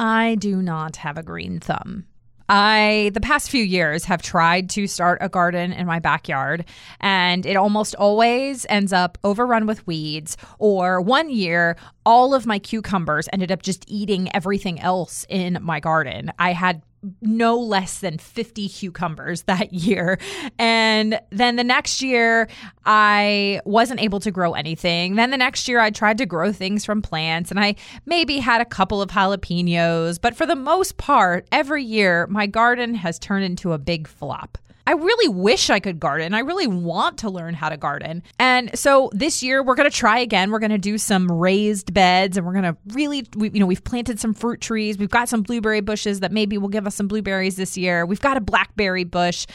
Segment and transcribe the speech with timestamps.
[0.00, 2.06] I do not have a green thumb.
[2.48, 6.64] I, the past few years, have tried to start a garden in my backyard,
[7.00, 10.38] and it almost always ends up overrun with weeds.
[10.58, 11.76] Or one year,
[12.06, 16.32] all of my cucumbers ended up just eating everything else in my garden.
[16.38, 16.80] I had
[17.22, 20.18] no less than 50 cucumbers that year.
[20.58, 22.48] And then the next year,
[22.84, 25.16] I wasn't able to grow anything.
[25.16, 27.76] Then the next year, I tried to grow things from plants and I
[28.06, 30.20] maybe had a couple of jalapenos.
[30.20, 34.58] But for the most part, every year, my garden has turned into a big flop.
[34.86, 36.34] I really wish I could garden.
[36.34, 38.22] I really want to learn how to garden.
[38.38, 40.50] And so this year we're going to try again.
[40.50, 43.66] We're going to do some raised beds and we're going to really we, you know,
[43.66, 44.98] we've planted some fruit trees.
[44.98, 48.06] We've got some blueberry bushes that maybe will give us some blueberries this year.
[48.06, 49.46] We've got a blackberry bush.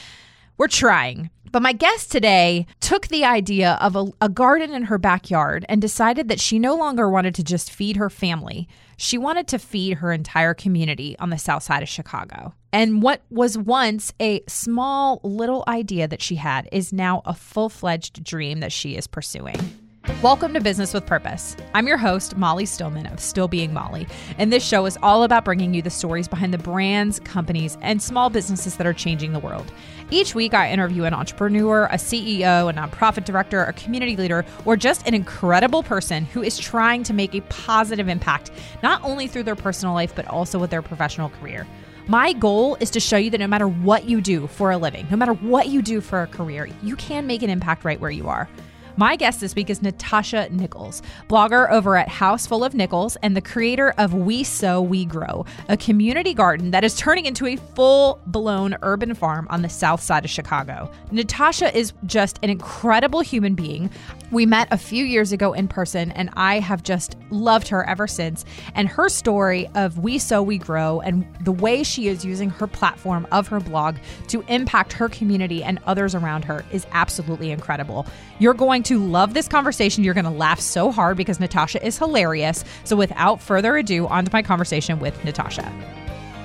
[0.58, 1.30] We're trying.
[1.56, 5.82] But my guest today took the idea of a, a, garden in her backyard and
[5.82, 8.68] decided that she no longer wanted to just feed her family.
[8.98, 12.54] She wanted to feed her entire community on the south side of Chicago.
[12.74, 17.70] And what was once a small little idea that she had is now a full
[17.70, 19.85] fledged dream that she is pursuing.
[20.22, 21.58] Welcome to Business with Purpose.
[21.74, 25.46] I'm your host, Molly Stillman of Still Being Molly, and this show is all about
[25.46, 29.40] bringing you the stories behind the brands, companies, and small businesses that are changing the
[29.40, 29.72] world.
[30.12, 34.78] Each week, I interview an entrepreneur, a CEO, a nonprofit director, a community leader, or
[34.78, 38.52] just an incredible person who is trying to make a positive impact,
[38.84, 41.66] not only through their personal life, but also with their professional career.
[42.08, 45.08] My goal is to show you that no matter what you do for a living,
[45.10, 48.12] no matter what you do for a career, you can make an impact right where
[48.12, 48.48] you are.
[48.98, 53.36] My guest this week is Natasha Nichols, blogger over at House Full of Nichols and
[53.36, 57.58] the creator of We Sow We Grow, a community garden that is turning into a
[57.58, 60.90] full blown urban farm on the south side of Chicago.
[61.12, 63.90] Natasha is just an incredible human being.
[64.32, 68.08] We met a few years ago in person, and I have just loved her ever
[68.08, 68.44] since.
[68.74, 72.68] And her story of We Sow We Grow and the way she is using her
[72.68, 73.98] platform of her blog
[74.30, 78.08] to impact her community and others around her is absolutely incredible.
[78.40, 80.04] You're going to love this conversation.
[80.04, 82.64] You're going to laugh so hard because Natasha is hilarious.
[82.84, 85.72] So, without further ado, on to my conversation with Natasha.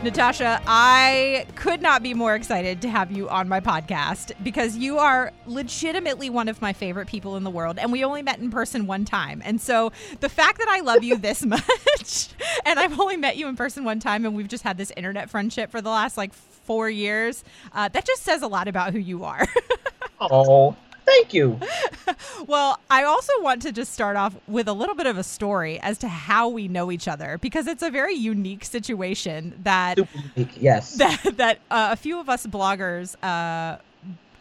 [0.02, 4.96] Natasha, I could not be more excited to have you on my podcast because you
[4.96, 7.78] are legitimately one of my favorite people in the world.
[7.78, 9.42] And we only met in person one time.
[9.44, 12.28] And so the fact that I love you this much,
[12.64, 15.28] and I've only met you in person one time, and we've just had this internet
[15.28, 17.44] friendship for the last like four years,
[17.74, 19.46] uh, that just says a lot about who you are.
[20.22, 20.74] oh,
[21.04, 21.58] Thank you.
[22.46, 25.80] well, I also want to just start off with a little bit of a story
[25.80, 29.98] as to how we know each other because it's a very unique situation that
[30.36, 33.16] unique, yes that that uh, a few of us bloggers.
[33.22, 33.78] Uh,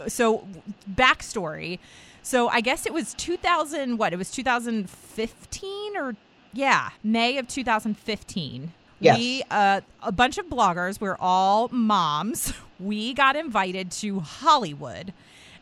[0.08, 0.48] so
[0.90, 1.80] backstory.
[2.22, 3.98] So I guess it was 2000.
[3.98, 6.16] What it was 2015 or
[6.54, 8.74] yeah, May of 2015.
[9.02, 9.18] Yes.
[9.18, 12.54] We, uh, a bunch of bloggers, we're all moms.
[12.80, 15.12] We got invited to Hollywood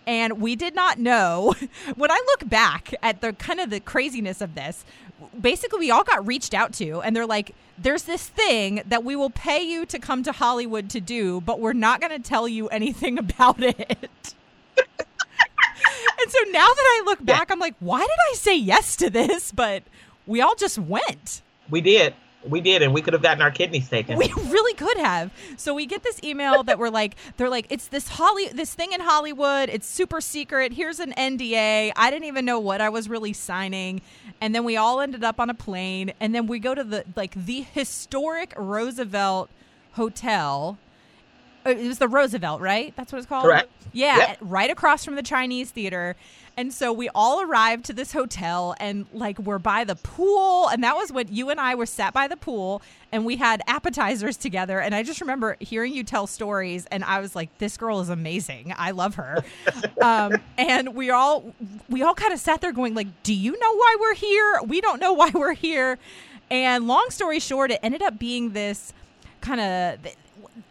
[0.07, 1.53] and we did not know.
[1.95, 4.85] When i look back at the kind of the craziness of this
[5.39, 9.15] basically we all got reached out to and they're like there's this thing that we
[9.15, 12.47] will pay you to come to hollywood to do but we're not going to tell
[12.47, 14.33] you anything about it.
[16.19, 17.53] And so now that i look back yeah.
[17.53, 19.51] i'm like why did i say yes to this?
[19.51, 19.83] But
[20.25, 21.41] we all just went.
[21.69, 24.17] We did we did, and we could have gotten our kidneys taken.
[24.17, 25.31] We really could have.
[25.57, 28.93] So we get this email that we're like, they're like, it's this Holly, this thing
[28.93, 29.69] in Hollywood.
[29.69, 30.73] It's super secret.
[30.73, 31.91] Here's an NDA.
[31.95, 34.01] I didn't even know what I was really signing,
[34.39, 37.05] and then we all ended up on a plane, and then we go to the
[37.15, 39.49] like the historic Roosevelt
[39.93, 40.77] Hotel.
[41.67, 42.93] Uh, it was the Roosevelt, right?
[42.95, 43.43] That's what it's called.
[43.43, 43.69] Correct.
[43.93, 44.37] Yeah, yep.
[44.41, 46.15] right across from the Chinese theater.
[46.55, 50.67] And so we all arrived to this hotel and like we're by the pool.
[50.69, 53.61] And that was when you and I were sat by the pool and we had
[53.67, 54.79] appetizers together.
[54.79, 58.09] And I just remember hearing you tell stories and I was like, this girl is
[58.09, 58.73] amazing.
[58.75, 59.43] I love her.
[60.01, 61.53] um, and we all,
[61.89, 64.59] we all kind of sat there going like, do you know why we're here?
[64.65, 65.99] We don't know why we're here.
[66.49, 68.93] And long story short, it ended up being this
[69.41, 70.13] kind of,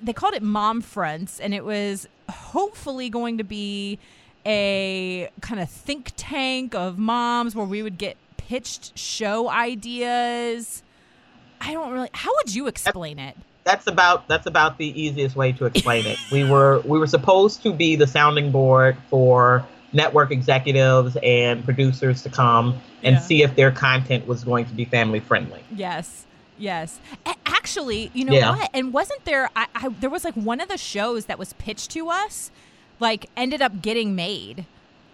[0.03, 3.99] they called it mom fronts and it was hopefully going to be
[4.47, 10.83] a kind of think tank of moms where we would get pitched show ideas.
[11.61, 12.11] I don't really.
[12.13, 13.37] How would you explain it?
[13.65, 16.19] That's about that's about the easiest way to explain it.
[16.31, 22.23] We were we were supposed to be the sounding board for network executives and producers
[22.23, 23.21] to come and yeah.
[23.21, 25.63] see if their content was going to be family friendly.
[25.75, 26.26] Yes.
[26.59, 27.01] Yes.
[27.45, 28.57] Actually, you know yeah.
[28.57, 28.71] what?
[28.73, 31.91] And wasn't there I, I there was like one of the shows that was pitched
[31.93, 32.51] to us
[33.01, 34.65] like ended up getting made.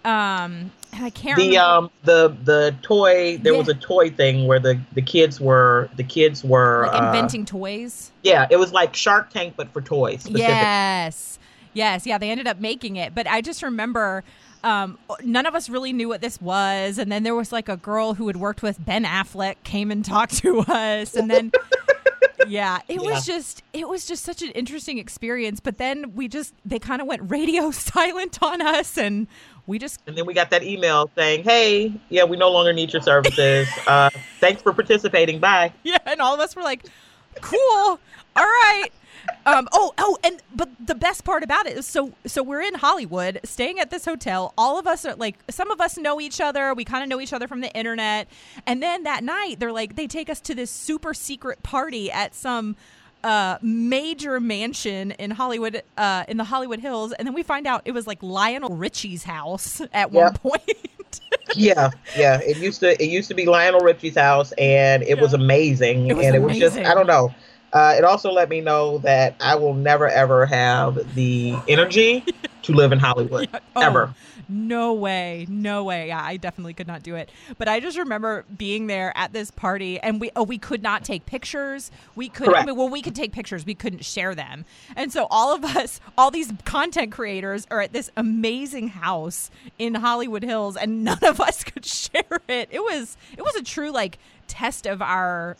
[0.05, 1.59] Um, And I can't the remember.
[1.59, 6.03] um the the toy there was a toy thing where the the kids were the
[6.03, 8.11] kids were like uh, inventing toys.
[8.21, 10.27] yeah it was like Shark Tank but for toys.
[10.29, 11.39] Yes.
[11.73, 12.05] Yes.
[12.05, 12.17] Yeah.
[12.19, 13.15] They ended up making it.
[13.15, 14.23] But I just remember
[14.63, 16.97] um, none of us really knew what this was.
[16.97, 20.03] And then there was like a girl who had worked with Ben Affleck came and
[20.05, 21.15] talked to us.
[21.15, 21.51] And then.
[22.47, 25.61] Yeah, it was just it was just such an interesting experience.
[25.61, 29.27] But then we just they kind of went radio silent on us, and
[29.65, 32.91] we just And then we got that email saying, "Hey, yeah, we no longer need
[32.91, 33.67] your services.
[33.87, 34.09] uh,
[34.39, 35.39] thanks for participating.
[35.39, 36.85] Bye." yeah, and all of us were like,
[37.41, 37.99] "Cool, all
[38.35, 38.89] right."
[39.45, 42.75] Um, oh, oh, and but the best part about it is so so we're in
[42.75, 44.53] Hollywood, staying at this hotel.
[44.57, 46.73] All of us are like, some of us know each other.
[46.73, 48.27] We kind of know each other from the internet.
[48.65, 52.33] And then that night, they're like, they take us to this super secret party at
[52.35, 52.75] some
[53.23, 57.13] uh, major mansion in Hollywood, uh, in the Hollywood Hills.
[57.13, 60.61] And then we find out it was like Lionel Richie's house at one point.
[61.55, 62.39] yeah, yeah.
[62.39, 66.07] It used to it used to be Lionel Richie's house, and it was amazing.
[66.07, 66.77] It was and it was just.
[66.77, 67.33] I don't know.
[67.73, 72.23] Uh, it also let me know that I will never ever have the energy
[72.61, 74.13] to live in Hollywood Oh, ever.
[74.47, 75.47] No way.
[75.49, 76.09] No way.
[76.09, 77.31] Yeah, I definitely could not do it.
[77.57, 81.03] But I just remember being there at this party and we oh we could not
[81.03, 81.89] take pictures.
[82.15, 84.65] We could I mean, well we could take pictures, we couldn't share them.
[84.95, 89.49] And so all of us, all these content creators are at this amazing house
[89.79, 92.69] in Hollywood Hills and none of us could share it.
[92.71, 95.57] It was it was a true like test of our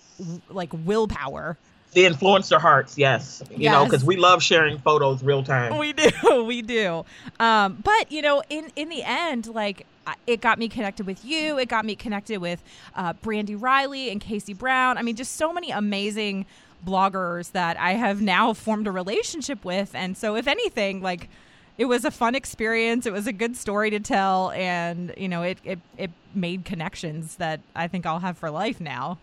[0.49, 1.57] like willpower.
[1.93, 5.77] The influencer hearts, yes, you know, because we love sharing photos real time.
[5.77, 7.05] We do, we do.
[7.39, 9.85] Um, but you know, in in the end, like
[10.27, 11.57] it got me connected with you.
[11.59, 12.63] It got me connected with
[12.95, 14.97] uh, Brandy Riley and Casey Brown.
[14.97, 16.45] I mean, just so many amazing
[16.85, 19.95] bloggers that I have now formed a relationship with.
[19.95, 21.29] And so, if anything, like
[21.77, 23.05] it was a fun experience.
[23.05, 27.35] It was a good story to tell, and you know, it it it made connections
[27.37, 29.17] that I think I'll have for life now.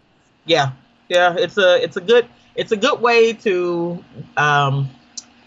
[0.47, 0.73] Yeah,
[1.09, 1.35] yeah.
[1.39, 2.27] It's a it's a good
[2.61, 4.05] it's a good way to.
[4.37, 4.91] Um,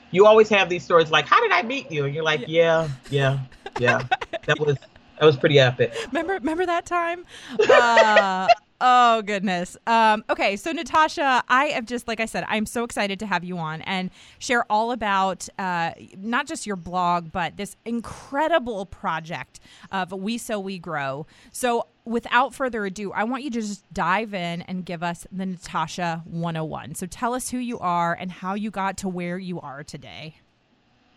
[0.10, 2.90] you always have these stories like, "How did I meet you?" And you're like, "Yeah,
[3.12, 3.40] yeah,
[3.80, 4.08] yeah."
[4.48, 4.78] that was
[5.20, 5.94] that was pretty epic.
[6.08, 7.24] Remember, remember that time?
[7.70, 8.48] Uh,
[8.82, 9.78] oh goodness.
[9.86, 13.44] Um, okay, so Natasha, I have just like I said, I'm so excited to have
[13.44, 19.60] you on and share all about uh, not just your blog, but this incredible project
[19.92, 21.28] of We Sow We Grow.
[21.52, 21.88] So.
[22.06, 26.22] Without further ado, I want you to just dive in and give us the Natasha
[26.26, 26.96] 101.
[26.96, 30.36] So tell us who you are and how you got to where you are today.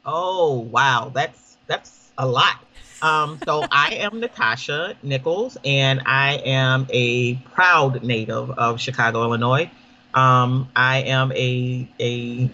[0.05, 2.65] Oh wow, that's that's a lot.
[3.03, 9.71] Um, so I am Natasha Nichols, and I am a proud native of Chicago, Illinois.
[10.15, 12.51] Um, I am a a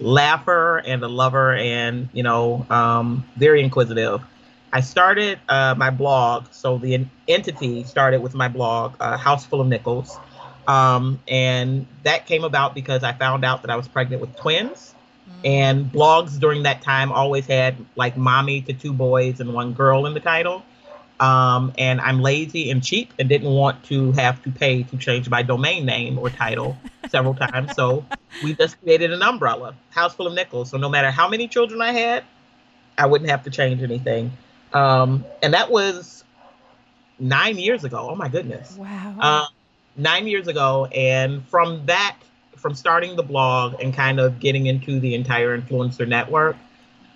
[0.00, 4.22] laugher and a lover, and you know, um, very inquisitive.
[4.74, 9.60] I started uh, my blog, so the entity started with my blog, uh, House Full
[9.60, 10.18] of Nichols,
[10.66, 14.92] um, and that came about because I found out that I was pregnant with twins.
[15.44, 20.06] And blogs during that time always had like mommy to two boys and one girl
[20.06, 20.64] in the title.
[21.20, 25.30] Um, and i'm lazy and cheap and didn't want to have to pay to change
[25.30, 27.72] my domain name or title several times.
[27.74, 28.04] So
[28.42, 30.70] we just created an umbrella house full of Nichols.
[30.70, 32.24] So no matter how many children i had
[32.98, 34.32] i wouldn't have to change anything
[34.74, 36.24] um, and that was
[37.18, 39.16] nine years ago oh my goodness Wow.
[39.20, 39.46] uh,
[39.96, 40.86] nine years ago.
[40.86, 42.16] And from that,
[42.56, 46.56] from starting the blog and kind of getting into the entire influencer network,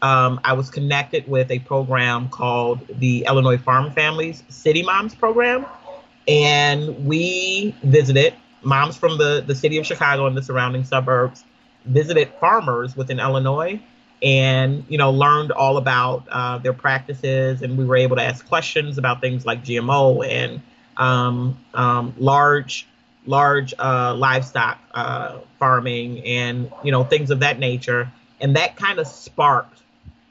[0.02, 5.66] um, I was connected with a program called the Illinois Farm Families City Moms Program.
[6.28, 11.44] And we visited moms from the, the city of Chicago and the surrounding suburbs,
[11.86, 13.80] visited farmers within Illinois
[14.22, 18.46] and you know learned all about uh, their practices and we were able to ask
[18.48, 20.60] questions about things like gmo and
[20.98, 22.86] um, um, large
[23.28, 28.10] large uh, livestock uh, farming and you know things of that nature.
[28.40, 29.82] And that kind of sparked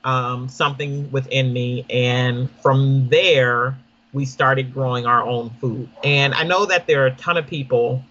[0.04, 1.86] um, something within me.
[1.90, 3.78] And from there
[4.14, 5.90] we started growing our own food.
[6.04, 8.04] And i know that there are a ton of people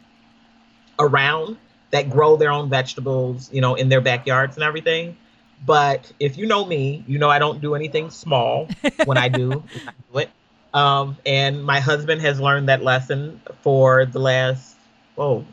[0.98, 1.56] around
[1.90, 5.16] that grow their own vegetables you know in their backyards and everything
[5.64, 8.68] but if you know me you know i don't do anything small
[9.04, 10.30] when i do, I do it
[10.76, 14.76] um, and my husband has learned that lesson for the last,
[15.16, 15.46] oh,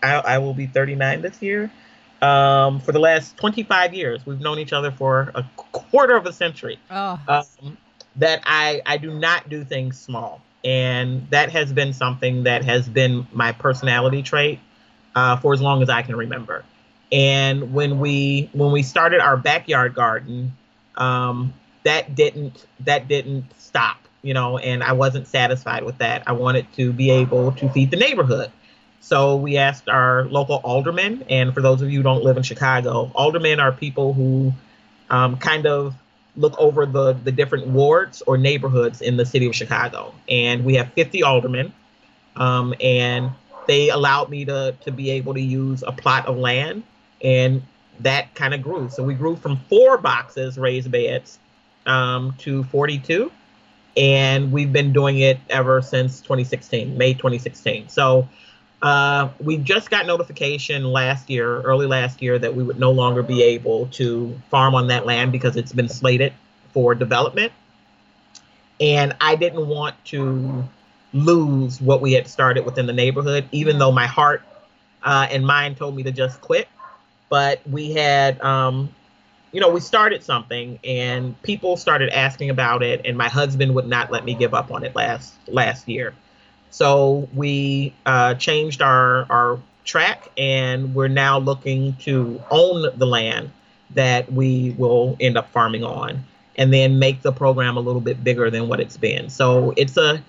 [0.00, 1.72] I, I will be 39 this year.
[2.22, 6.32] Um, for the last 25 years, we've known each other for a quarter of a
[6.32, 6.78] century.
[6.88, 7.76] oh, Um,
[8.14, 10.40] that I, I do not do things small.
[10.64, 14.60] And that has been something that has been my personality trait
[15.16, 16.64] uh, for as long as I can remember.
[17.10, 20.56] And when we when we started our backyard garden,
[20.96, 26.24] um, that didn't that didn't stop you know, and I wasn't satisfied with that.
[26.26, 28.50] I wanted to be able to feed the neighborhood.
[29.00, 32.42] So we asked our local aldermen, and for those of you who don't live in
[32.42, 34.52] Chicago, aldermen are people who
[35.08, 35.94] um, kind of
[36.36, 40.14] look over the, the different wards or neighborhoods in the city of Chicago.
[40.28, 41.72] And we have 50 aldermen,
[42.36, 43.30] um, and
[43.66, 46.82] they allowed me to, to be able to use a plot of land,
[47.22, 47.62] and
[48.00, 48.88] that kind of grew.
[48.88, 51.38] So we grew from four boxes raised beds
[51.86, 53.30] um, to 42
[53.98, 57.88] and we've been doing it ever since 2016, May 2016.
[57.88, 58.28] So
[58.80, 63.24] uh, we just got notification last year, early last year, that we would no longer
[63.24, 66.32] be able to farm on that land because it's been slated
[66.72, 67.52] for development.
[68.80, 70.64] And I didn't want to
[71.12, 74.42] lose what we had started within the neighborhood, even though my heart
[75.02, 76.68] uh, and mind told me to just quit.
[77.28, 78.88] But we had um,
[79.52, 83.86] you know, we started something and people started asking about it, and my husband would
[83.86, 86.14] not let me give up on it last last year.
[86.70, 93.50] So we uh, changed our our track, and we're now looking to own the land
[93.94, 96.24] that we will end up farming on,
[96.56, 99.30] and then make the program a little bit bigger than what it's been.
[99.30, 100.22] So it's a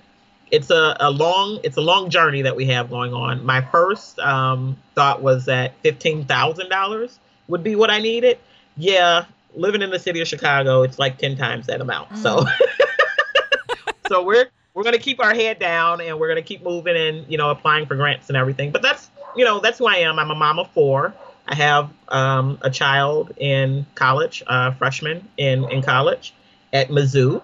[0.51, 3.45] it's a, a long it's a long journey that we have going on.
[3.45, 8.39] My first um, thought was that fifteen thousand dollars would be what I needed
[8.79, 9.25] yeah,
[9.55, 12.09] living in the city of Chicago, it's like 10 times that amount.
[12.09, 12.17] Mm.
[12.17, 12.45] So
[14.07, 16.95] so we're we're going to keep our head down and we're going to keep moving
[16.95, 18.71] and, you know, applying for grants and everything.
[18.71, 20.17] But that's, you know, that's who I am.
[20.17, 21.13] I'm a mom of four.
[21.47, 26.33] I have um, a child in college, uh, freshman in, in college
[26.71, 27.41] at Mizzou.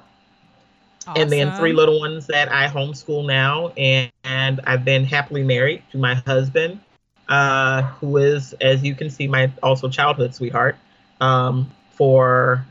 [1.07, 1.21] Awesome.
[1.21, 3.69] And then three little ones that I homeschool now.
[3.77, 6.79] And, and I've been happily married to my husband,
[7.27, 10.77] uh, who is, as you can see, my also childhood sweetheart
[11.21, 12.65] um, for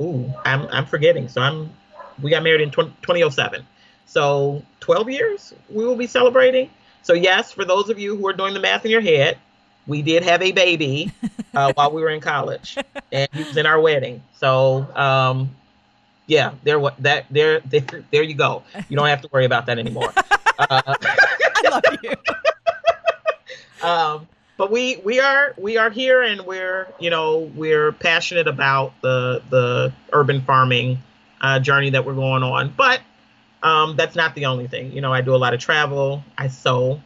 [0.00, 1.28] ooh, I'm I'm forgetting.
[1.28, 1.70] So I'm
[2.22, 3.66] we got married in 20, 2007.
[4.06, 6.70] So 12 years we will be celebrating.
[7.02, 9.38] So yes, for those of you who are doing the math in your head,
[9.86, 11.12] we did have a baby
[11.54, 12.78] uh, while we were in college,
[13.12, 14.22] and he was in our wedding.
[14.36, 15.54] So um,
[16.26, 18.62] yeah, there what that there, there there you go.
[18.88, 20.12] You don't have to worry about that anymore.
[20.58, 22.12] Uh, I love you.
[23.86, 28.92] um, but we we are we are here and we're you know we're passionate about
[29.02, 30.98] the the urban farming
[31.40, 33.00] uh, journey that we're going on but
[33.62, 36.48] um, that's not the only thing you know i do a lot of travel i
[36.48, 37.00] sew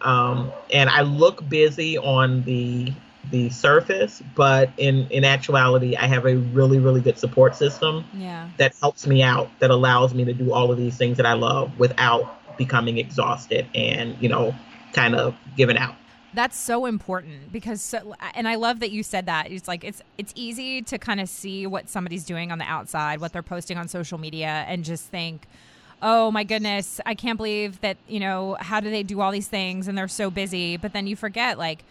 [0.00, 2.92] um, and i look busy on the
[3.30, 8.48] the surface but in in actuality i have a really really good support system yeah.
[8.58, 11.32] that helps me out that allows me to do all of these things that i
[11.32, 14.54] love without becoming exhausted and you know
[14.92, 15.94] kind of giving out
[16.36, 19.50] that's so important because so, and I love that you said that.
[19.50, 23.20] It's like it's it's easy to kind of see what somebody's doing on the outside,
[23.20, 25.46] what they're posting on social media and just think,
[26.02, 29.48] "Oh my goodness, I can't believe that, you know, how do they do all these
[29.48, 31.84] things and they're so busy?" But then you forget like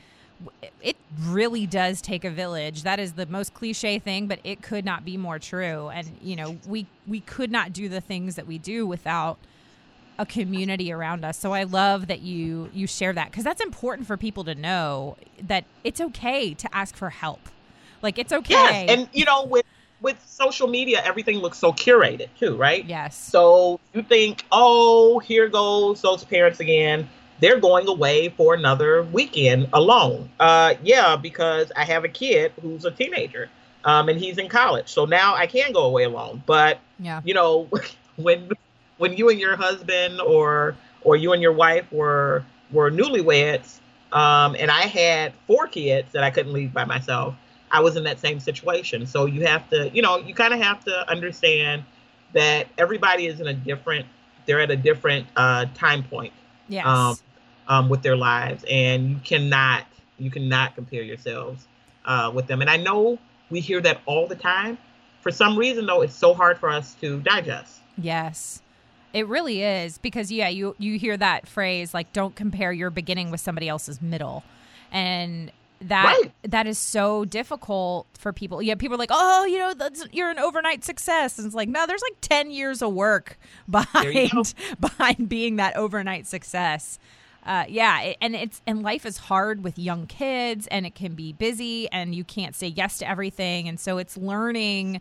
[0.81, 2.83] it really does take a village.
[2.83, 5.89] That is the most cliche thing, but it could not be more true.
[5.89, 9.37] And you know, we we could not do the things that we do without
[10.17, 11.37] a community around us.
[11.37, 15.17] So I love that you you share that because that's important for people to know
[15.41, 17.41] that it's okay to ask for help.
[18.01, 18.53] Like it's okay.
[18.53, 19.65] Yes, and you know with
[20.01, 22.85] with social media, everything looks so curated too, right?
[22.85, 23.17] Yes.
[23.17, 27.09] So you think, oh, here goes those parents again.
[27.39, 30.29] They're going away for another weekend alone.
[30.39, 33.49] Uh, yeah, because I have a kid who's a teenager,
[33.83, 36.43] um, and he's in college, so now I can go away alone.
[36.45, 37.69] But yeah, you know,
[38.15, 38.49] when
[38.97, 43.79] when you and your husband or or you and your wife were were newlyweds,
[44.11, 47.35] um, and I had four kids that I couldn't leave by myself,
[47.71, 49.05] I was in that same situation.
[49.05, 51.83] So you have to, you know, you kind of have to understand
[52.33, 54.05] that everybody is in a different,
[54.45, 56.31] they're at a different uh, time point.
[56.69, 56.85] Yes.
[56.85, 57.15] Um,
[57.67, 59.85] um, with their lives, and you cannot,
[60.17, 61.67] you cannot compare yourselves
[62.05, 62.61] uh, with them.
[62.61, 63.19] And I know
[63.49, 64.77] we hear that all the time.
[65.21, 67.79] For some reason, though, it's so hard for us to digest.
[67.97, 68.61] Yes.
[69.13, 73.31] It really is because yeah, you you hear that phrase like don't compare your beginning
[73.31, 74.43] with somebody else's middle.
[74.91, 76.31] And that right.
[76.43, 78.61] that is so difficult for people.
[78.61, 81.69] Yeah, people are like, "Oh, you know, that's you're an overnight success." And it's like,
[81.69, 83.37] "No, there's like 10 years of work
[83.69, 86.99] behind behind being that overnight success."
[87.45, 91.13] Uh, yeah, it, and it's and life is hard with young kids, and it can
[91.13, 94.99] be busy, and you can't say yes to everything, and so it's learning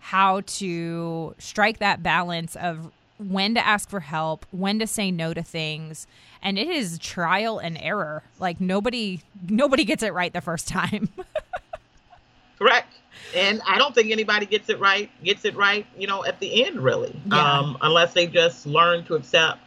[0.00, 5.34] how to strike that balance of when to ask for help, when to say no
[5.34, 6.06] to things,
[6.42, 8.22] and it is trial and error.
[8.38, 11.10] Like nobody nobody gets it right the first time.
[12.58, 12.94] Correct.
[13.34, 16.64] and I don't think anybody gets it right, gets it right, you know, at the
[16.64, 17.20] end really.
[17.26, 17.58] Yeah.
[17.58, 19.58] Um, unless they just learn to accept,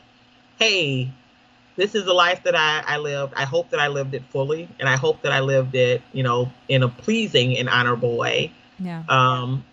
[0.58, 1.14] hey,
[1.76, 3.34] this is the life that I, I lived.
[3.36, 6.24] I hope that I lived it fully and I hope that I lived it, you
[6.24, 8.52] know, in a pleasing and honorable way.
[8.80, 9.04] Yeah.
[9.10, 9.66] Um,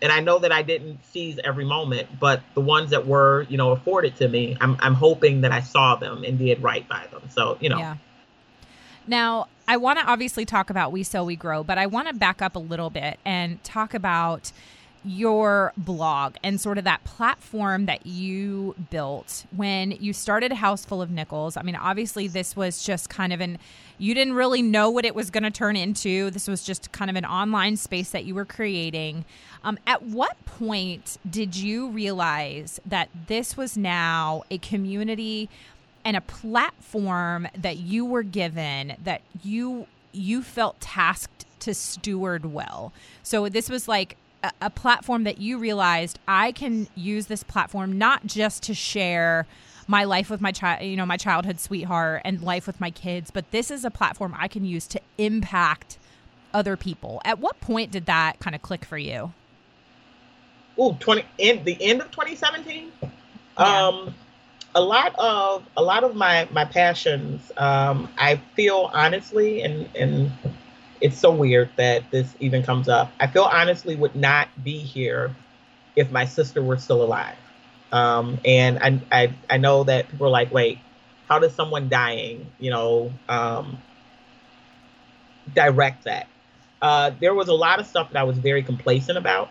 [0.00, 3.56] and I know that I didn't seize every moment, but the ones that were, you
[3.56, 7.06] know, afforded to me, I'm, I'm hoping that I saw them and did right by
[7.10, 7.22] them.
[7.30, 7.96] So, you know, Yeah.
[9.08, 12.14] Now, I want to obviously talk about We Sow We Grow, but I want to
[12.14, 14.52] back up a little bit and talk about
[15.04, 20.84] your blog and sort of that platform that you built when you started a house
[20.84, 21.56] full of Nichols.
[21.56, 23.58] I mean, obviously, this was just kind of an,
[23.98, 26.30] you didn't really know what it was going to turn into.
[26.30, 29.24] This was just kind of an online space that you were creating.
[29.64, 35.48] Um, at what point did you realize that this was now a community
[36.04, 42.92] and a platform that you were given that you you felt tasked to steward well.
[43.22, 47.98] So this was like a, a platform that you realized I can use this platform
[47.98, 49.46] not just to share
[49.86, 53.30] my life with my child, you know, my childhood sweetheart and life with my kids,
[53.30, 55.98] but this is a platform I can use to impact
[56.52, 57.20] other people.
[57.24, 59.32] At what point did that kind of click for you?
[60.78, 62.92] Ooh, 20 in the end of 2017.
[63.02, 63.86] Yeah.
[63.86, 64.14] Um,
[64.74, 67.50] a lot of a lot of my my passions.
[67.56, 70.30] Um, I feel honestly, and and
[71.00, 73.12] it's so weird that this even comes up.
[73.20, 75.34] I feel honestly would not be here
[75.96, 77.36] if my sister were still alive.
[77.90, 80.78] Um, and I, I I know that people are like, wait,
[81.28, 83.78] how does someone dying, you know, um,
[85.54, 86.26] direct that?
[86.80, 89.50] Uh, there was a lot of stuff that I was very complacent about,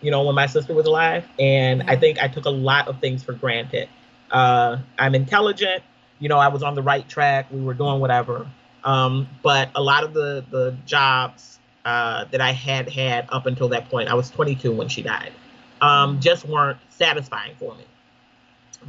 [0.00, 3.00] you know, when my sister was alive, and I think I took a lot of
[3.00, 3.88] things for granted.
[4.30, 5.82] Uh, I'm intelligent,
[6.18, 8.46] you know, I was on the right track, we were doing whatever,
[8.84, 13.68] um, but a lot of the the jobs uh, that I had had up until
[13.68, 15.32] that point, I was 22 when she died,
[15.80, 17.84] um, just weren't satisfying for me.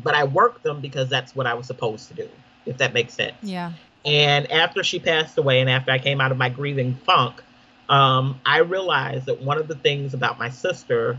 [0.04, 2.30] But I worked them because that's what I was supposed to do,
[2.66, 3.36] if that makes sense.
[3.42, 3.74] Yeah.
[4.06, 7.42] And after she passed away, and after I came out of my grieving funk,
[7.90, 11.18] um, I realized that one of the things about my sister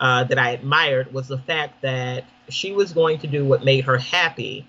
[0.00, 3.84] uh, that I admired was the fact that she was going to do what made
[3.84, 4.66] her happy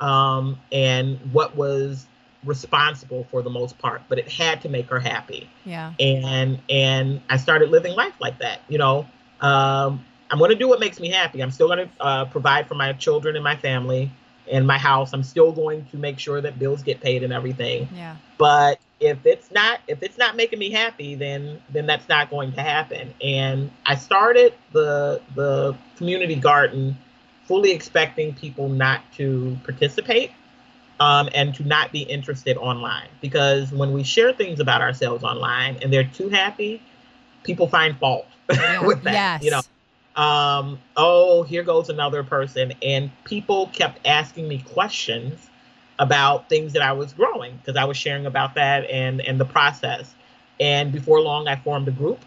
[0.00, 2.06] um, and what was
[2.44, 5.92] responsible for the most part, but it had to make her happy Yeah.
[6.00, 8.60] and and I started living life like that.
[8.68, 9.06] You know,
[9.40, 11.40] um, I'm going to do what makes me happy.
[11.42, 14.10] I'm still going to uh, provide for my children and my family
[14.50, 15.12] and my house.
[15.12, 17.88] I'm still going to make sure that bills get paid and everything.
[17.94, 18.16] Yeah.
[18.38, 22.52] But if it's not if it's not making me happy, then then that's not going
[22.52, 23.14] to happen.
[23.22, 26.96] And I started the the community garden
[27.44, 30.30] fully expecting people not to participate
[31.02, 35.76] um, and to not be interested online because when we share things about ourselves online
[35.82, 36.80] and they're too happy,
[37.42, 38.24] people find fault
[38.82, 39.12] with that.
[39.12, 39.42] yes.
[39.42, 42.72] You know, um, oh, here goes another person.
[42.82, 45.50] And people kept asking me questions
[45.98, 49.44] about things that I was growing because I was sharing about that and, and the
[49.44, 50.14] process.
[50.60, 52.20] And before long, I formed a group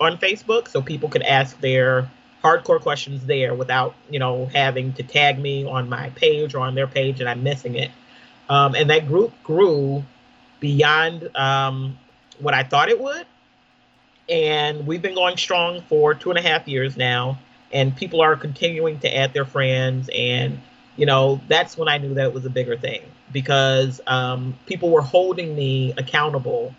[0.00, 2.10] on Facebook so people could ask their
[2.42, 6.74] hardcore questions there without, you know, having to tag me on my page or on
[6.74, 7.90] their page and I'm missing it.
[8.48, 10.04] Um, and that group grew
[10.60, 11.98] beyond um,
[12.38, 13.26] what I thought it would.
[14.28, 17.38] And we've been going strong for two and a half years now.
[17.72, 20.08] And people are continuing to add their friends.
[20.14, 20.60] And
[20.96, 23.02] you know that's when i knew that was a bigger thing.
[23.32, 26.74] Because um, people were holding me accountable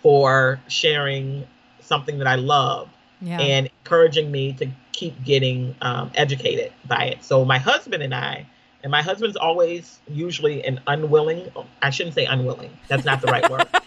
[0.00, 1.46] for sharing
[1.80, 2.88] something that i love
[3.20, 3.40] Yeah.
[3.40, 7.24] and encouraging me to keep getting um, educated by it.
[7.24, 8.46] So my husband and i
[8.82, 11.50] and my husband's always usually an unwilling
[11.82, 13.66] i shouldn't say unwilling that's not the right word.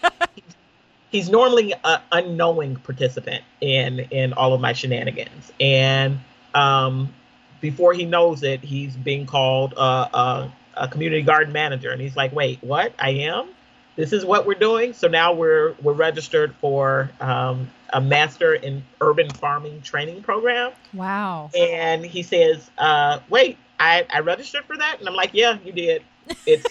[1.12, 5.52] He's normally an unknowing participant in in all of my shenanigans.
[5.60, 6.18] And
[6.54, 7.12] um
[7.60, 10.52] before he knows it he's being called uh, a,
[10.84, 11.90] a community garden manager.
[11.90, 12.94] And he's like wait what?
[12.98, 13.50] I am
[13.96, 14.92] this is what we're doing.
[14.92, 20.72] So now we're we're registered for um, a master in urban farming training program.
[20.92, 21.50] Wow.
[21.54, 24.98] and he says uh wait i i registered for that?
[24.98, 26.02] And i'm like yeah you did.
[26.46, 26.66] It's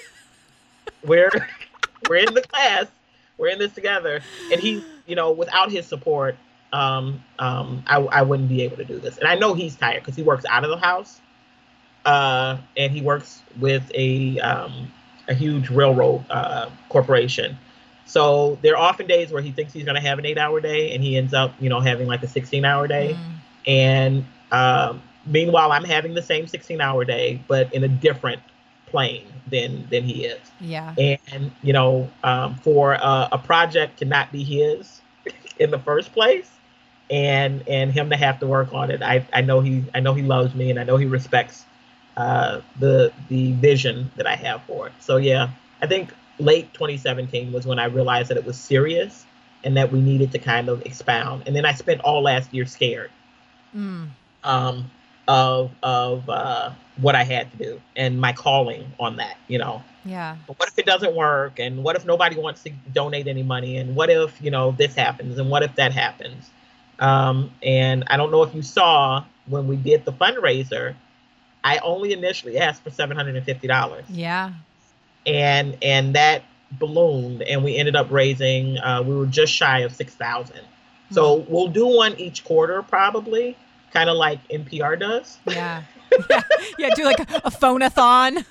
[1.06, 1.32] we're
[2.08, 2.86] we're in the class.
[3.38, 4.22] We're in this together.
[4.52, 6.36] And he you know without his support
[6.74, 9.18] um um i, I wouldn't be able to do this.
[9.18, 11.20] And i know he's tired because he works out of the house
[12.06, 14.92] uh and he works with a um
[15.32, 17.58] a huge railroad uh corporation
[18.06, 20.62] so there are often days where he thinks he's going to have an eight hour
[20.62, 23.67] day and he ends up you know having like a 16 hour day Mm.
[23.67, 28.41] and um, meanwhile i'm having the same 16 hour day but in a different
[28.88, 30.96] plane than than he is Yeah.
[30.98, 35.02] and you know um, for a, a project to not be his
[35.60, 36.58] in the first place
[37.10, 39.02] and and him to have to work on it.
[39.02, 41.65] I, I know he I know he loves me and I know he respects
[42.17, 44.93] uh, the the vision that I have for it.
[45.00, 45.50] So yeah,
[45.82, 49.26] I think late 2017 was when I realized that it was serious
[49.63, 51.43] and that we needed to kind of expound.
[51.45, 53.12] And then I spent all last year scared
[53.76, 54.10] mm.
[54.43, 54.91] um,
[55.28, 59.38] of of uh, what I had to do and my calling on that.
[59.47, 59.84] You know.
[60.04, 60.36] Yeah.
[60.47, 61.60] But what if it doesn't work?
[61.60, 63.78] And what if nobody wants to donate any money?
[63.78, 65.38] And what if you know this happens?
[65.38, 66.50] And what if that happens?
[67.00, 70.95] Um, and I don't know if you saw when we did the fundraiser,
[71.63, 74.06] I only initially asked for seven hundred and fifty dollars.
[74.10, 74.54] Yeah.
[75.26, 78.78] And and that ballooned, and we ended up raising.
[78.78, 80.58] Uh, we were just shy of six thousand.
[80.58, 81.15] Mm-hmm.
[81.15, 83.58] So we'll do one each quarter, probably,
[83.91, 85.38] kind of like NPR does.
[85.47, 85.84] Yeah.
[86.30, 86.41] yeah.
[86.78, 86.89] Yeah.
[86.95, 88.45] Do like a, a phone-a-thon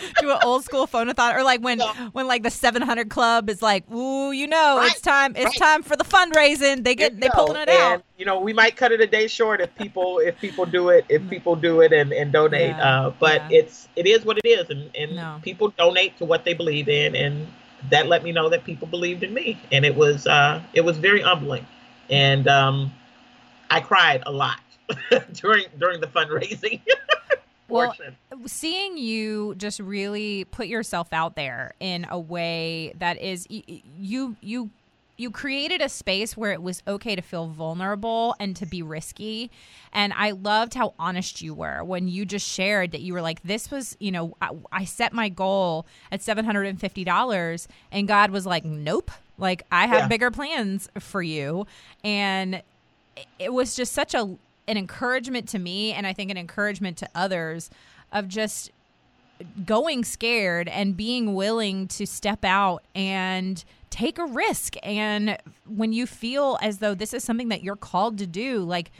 [0.20, 2.08] do an old school phone-a-thon or like when yeah.
[2.12, 4.90] when like the 700 club is like ooh you know right.
[4.90, 5.56] it's time it's right.
[5.56, 8.76] time for the fundraising they get they pulling it and, out you know we might
[8.76, 11.92] cut it a day short if people if people do it if people do it
[11.92, 13.00] and, and donate yeah.
[13.06, 13.58] uh, but yeah.
[13.58, 15.38] it's it is what it is and, and no.
[15.42, 17.46] people donate to what they believe in and
[17.90, 20.96] that let me know that people believed in me and it was uh it was
[20.98, 21.66] very humbling
[22.08, 22.92] and um
[23.70, 24.60] i cried a lot
[25.32, 26.80] during during the fundraising
[27.72, 27.94] well,
[28.46, 34.70] seeing you just really put yourself out there in a way that is you you
[35.16, 39.50] you created a space where it was okay to feel vulnerable and to be risky.
[39.92, 43.42] And i loved how honest you were when you just shared that you were like
[43.42, 48.64] this was you know i, I set my goal at $750 and god was like
[48.64, 50.08] nope like i have yeah.
[50.08, 51.66] bigger plans for you.
[52.02, 52.62] And
[53.38, 54.36] it was just such a
[54.68, 57.70] an encouragement to me and I think an encouragement to others
[58.12, 58.70] of just
[59.64, 66.06] going scared and being willing to step out and take a risk and when you
[66.06, 68.90] feel as though this is something that you're called to do like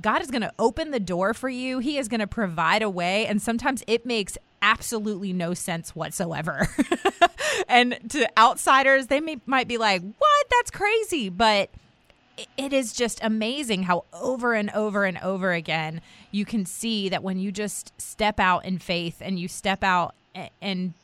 [0.00, 1.78] God is going to open the door for you.
[1.78, 3.26] He is going to provide a way.
[3.26, 6.68] And sometimes it makes absolutely no sense whatsoever.
[7.68, 10.46] and to outsiders, they may, might be like, what?
[10.50, 11.28] That's crazy.
[11.28, 11.70] But
[12.56, 16.00] it is just amazing how over and over and over again
[16.30, 20.14] you can see that when you just step out in faith and you step out
[20.60, 20.94] and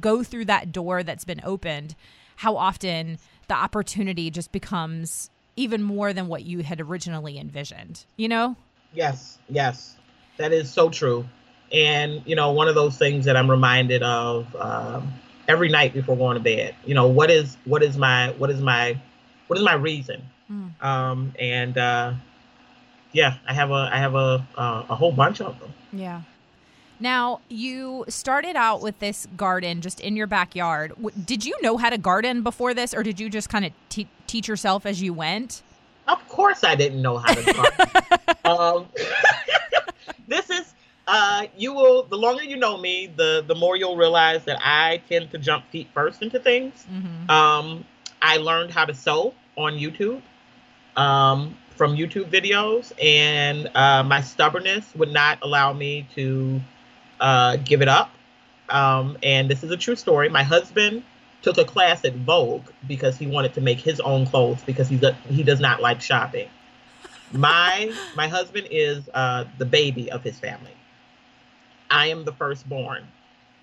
[0.00, 1.94] go through that door that's been opened,
[2.36, 8.28] how often the opportunity just becomes even more than what you had originally envisioned, you
[8.28, 8.56] know?
[8.92, 9.96] Yes, yes.
[10.36, 11.24] That is so true.
[11.72, 15.12] And, you know, one of those things that I'm reminded of um,
[15.48, 18.60] every night before going to bed, you know, what is, what is my, what is
[18.60, 19.00] my,
[19.46, 20.22] what is my reason?
[20.50, 20.84] Mm.
[20.84, 22.14] Um, and uh,
[23.12, 25.72] yeah, I have a I have a uh, a whole bunch of them.
[25.92, 26.22] Yeah.
[27.00, 30.92] Now, you started out with this garden just in your backyard.
[31.24, 34.08] Did you know how to garden before this, or did you just kind of te-
[34.26, 35.62] teach yourself as you went?
[36.06, 38.36] Of course, I didn't know how to garden.
[38.44, 38.86] um,
[40.28, 40.72] this is,
[41.08, 45.02] uh, you will, the longer you know me, the, the more you'll realize that I
[45.08, 46.86] tend to jump feet first into things.
[46.90, 47.28] Mm-hmm.
[47.28, 47.84] Um,
[48.22, 50.22] I learned how to sew on YouTube
[50.96, 56.60] um, from YouTube videos, and uh, my stubbornness would not allow me to
[57.20, 58.10] uh, give it up.
[58.68, 60.28] Um, and this is a true story.
[60.28, 61.02] My husband
[61.42, 65.02] took a class at Vogue because he wanted to make his own clothes because he's
[65.02, 66.48] a, he does not like shopping.
[67.32, 70.70] My my husband is uh, the baby of his family.
[71.90, 73.06] I am the firstborn.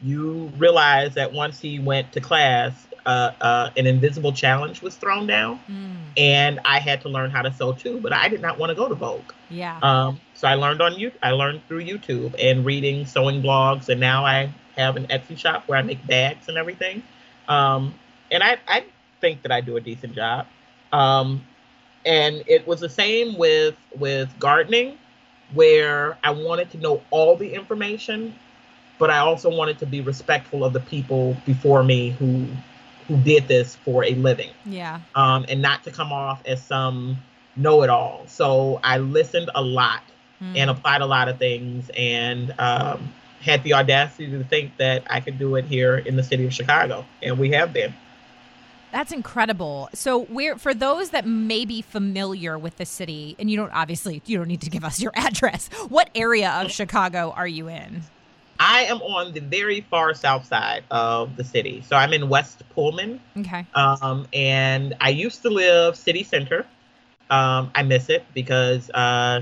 [0.01, 2.73] You realize that once he went to class,
[3.05, 5.95] uh, uh, an invisible challenge was thrown down, mm.
[6.17, 7.99] and I had to learn how to sew too.
[7.99, 9.31] But I did not want to go to Vogue.
[9.49, 9.79] Yeah.
[9.81, 11.11] Um, so I learned on you.
[11.21, 15.63] I learned through YouTube and reading sewing blogs, and now I have an Etsy shop
[15.67, 17.03] where I make bags and everything.
[17.47, 17.93] Um,
[18.31, 18.85] and I, I
[19.19, 20.47] think that I do a decent job.
[20.91, 21.45] Um,
[22.05, 24.97] and it was the same with with gardening,
[25.53, 28.33] where I wanted to know all the information,
[28.97, 32.47] but I also wanted to be respectful of the people before me who
[33.11, 34.51] who did this for a living.
[34.65, 35.01] Yeah.
[35.15, 37.17] Um, and not to come off as some
[37.57, 38.23] know it all.
[38.27, 40.01] So I listened a lot
[40.41, 40.57] mm.
[40.57, 45.19] and applied a lot of things and um, had the audacity to think that I
[45.19, 47.05] could do it here in the city of Chicago.
[47.21, 47.93] And we have been.
[48.93, 49.89] That's incredible.
[49.93, 54.21] So, we're for those that may be familiar with the city, and you don't obviously
[54.25, 55.69] you don't need to give us your address.
[55.87, 58.03] What area of Chicago are you in?
[58.61, 61.83] I am on the very far south side of the city.
[61.87, 63.19] So I'm in West Pullman.
[63.35, 63.65] Okay.
[63.73, 66.59] Um, and I used to live city center.
[67.29, 69.41] Um, I miss it because uh,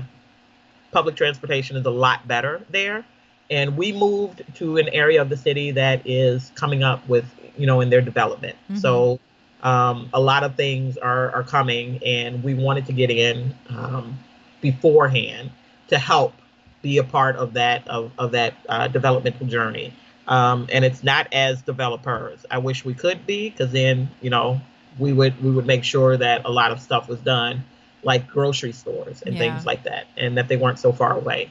[0.90, 3.04] public transportation is a lot better there.
[3.50, 7.26] And we moved to an area of the city that is coming up with,
[7.58, 8.56] you know, in their development.
[8.64, 8.76] Mm-hmm.
[8.78, 9.20] So
[9.62, 13.36] Um, a lot of things are, are coming, and we wanted to get in
[13.68, 14.16] um,
[14.62, 15.50] beforehand
[15.88, 16.32] to help
[16.82, 19.92] be a part of that of, of that uh, developmental journey.
[20.26, 22.46] Um, and it's not as developers.
[22.50, 24.60] I wish we could be, because then you know
[24.98, 27.64] we would we would make sure that a lot of stuff was done,
[28.02, 29.40] like grocery stores and yeah.
[29.40, 31.50] things like that, and that they weren't so far away.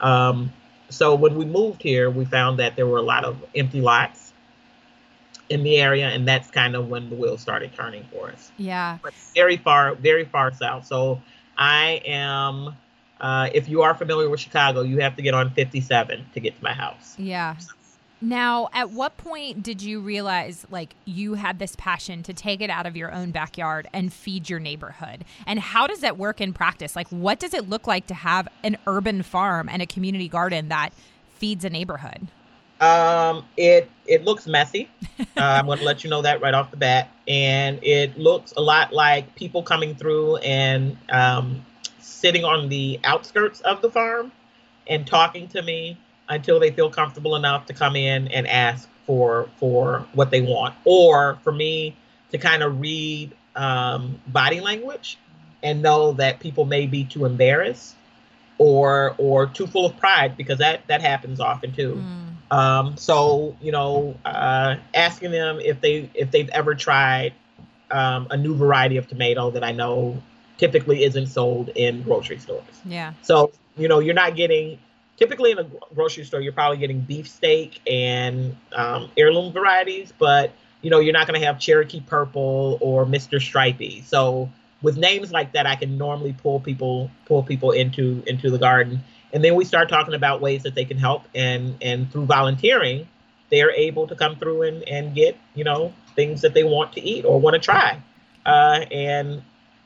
[0.00, 0.52] Um,
[0.88, 4.32] so when we moved here, we found that there were a lot of empty lots
[5.48, 8.52] in the area, and that's kind of when the wheels started turning for us.
[8.56, 10.86] Yeah, but very far, very far south.
[10.86, 11.20] So
[11.56, 12.76] I am.
[13.20, 16.56] Uh, if you are familiar with Chicago, you have to get on 57 to get
[16.56, 17.14] to my house.
[17.18, 17.56] Yeah.
[18.22, 22.68] Now, at what point did you realize like you had this passion to take it
[22.68, 25.24] out of your own backyard and feed your neighborhood?
[25.46, 26.94] And how does that work in practice?
[26.94, 30.68] Like what does it look like to have an urban farm and a community garden
[30.68, 30.90] that
[31.36, 32.28] feeds a neighborhood?
[32.80, 34.88] Um, it it looks messy.
[35.20, 38.52] uh, I'm going to let you know that right off the bat, and it looks
[38.56, 41.64] a lot like people coming through and um,
[42.20, 44.30] sitting on the outskirts of the farm
[44.86, 45.96] and talking to me
[46.28, 50.74] until they feel comfortable enough to come in and ask for for what they want,
[50.84, 51.96] or for me
[52.30, 55.18] to kind of read um, body language
[55.62, 57.96] and know that people may be too embarrassed
[58.58, 61.94] or or too full of pride because that that happens often too.
[61.94, 62.56] Mm.
[62.56, 67.32] Um, so you know, uh, asking them if they if they've ever tried
[67.90, 70.22] um, a new variety of tomato that I know
[70.60, 72.82] typically isn't sold in grocery stores.
[72.84, 73.14] Yeah.
[73.22, 74.78] So you know, you're not getting
[75.16, 80.90] typically in a grocery store, you're probably getting beefsteak and um, heirloom varieties, but you
[80.90, 83.40] know, you're not going to have Cherokee Purple or Mr.
[83.40, 84.02] Stripey.
[84.06, 84.50] So
[84.82, 89.00] with names like that, I can normally pull people pull people into into the garden,
[89.32, 93.06] and then we start talking about ways that they can help, and and through volunteering,
[93.50, 97.00] they're able to come through and and get you know things that they want to
[97.02, 98.02] eat or want to try,
[98.46, 99.42] uh, and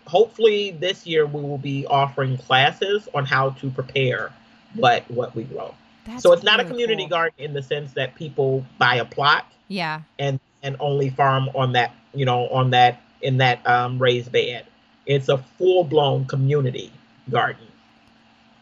[0.07, 4.33] hopefully this year we will be offering classes on how to prepare
[4.75, 5.75] what what we grow.
[6.07, 7.11] That's so it's not a community cool.
[7.11, 9.47] garden in the sense that people buy a plot.
[9.69, 10.03] Yeah.
[10.19, 14.67] And and only farm on that, you know, on that in that um, raised bed.
[15.07, 16.93] It's a full blown community
[17.31, 17.67] garden.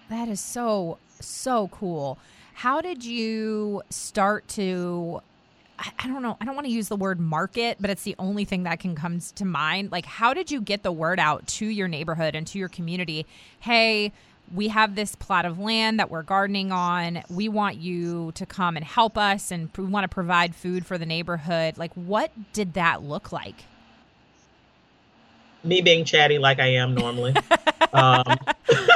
[0.09, 2.19] That is so so cool.
[2.55, 5.23] How did you start to
[5.79, 6.37] I don't know.
[6.41, 8.95] I don't want to use the word market, but it's the only thing that can
[8.95, 9.91] comes to mind.
[9.91, 13.27] Like, how did you get the word out to your neighborhood and to your community?
[13.59, 14.13] Hey,
[14.55, 17.23] we have this plot of land that we're gardening on.
[17.31, 20.99] We want you to come and help us, and we want to provide food for
[20.99, 21.79] the neighborhood.
[21.79, 23.65] Like, what did that look like?
[25.65, 27.35] Me being chatty like I am normally.
[27.93, 28.25] um,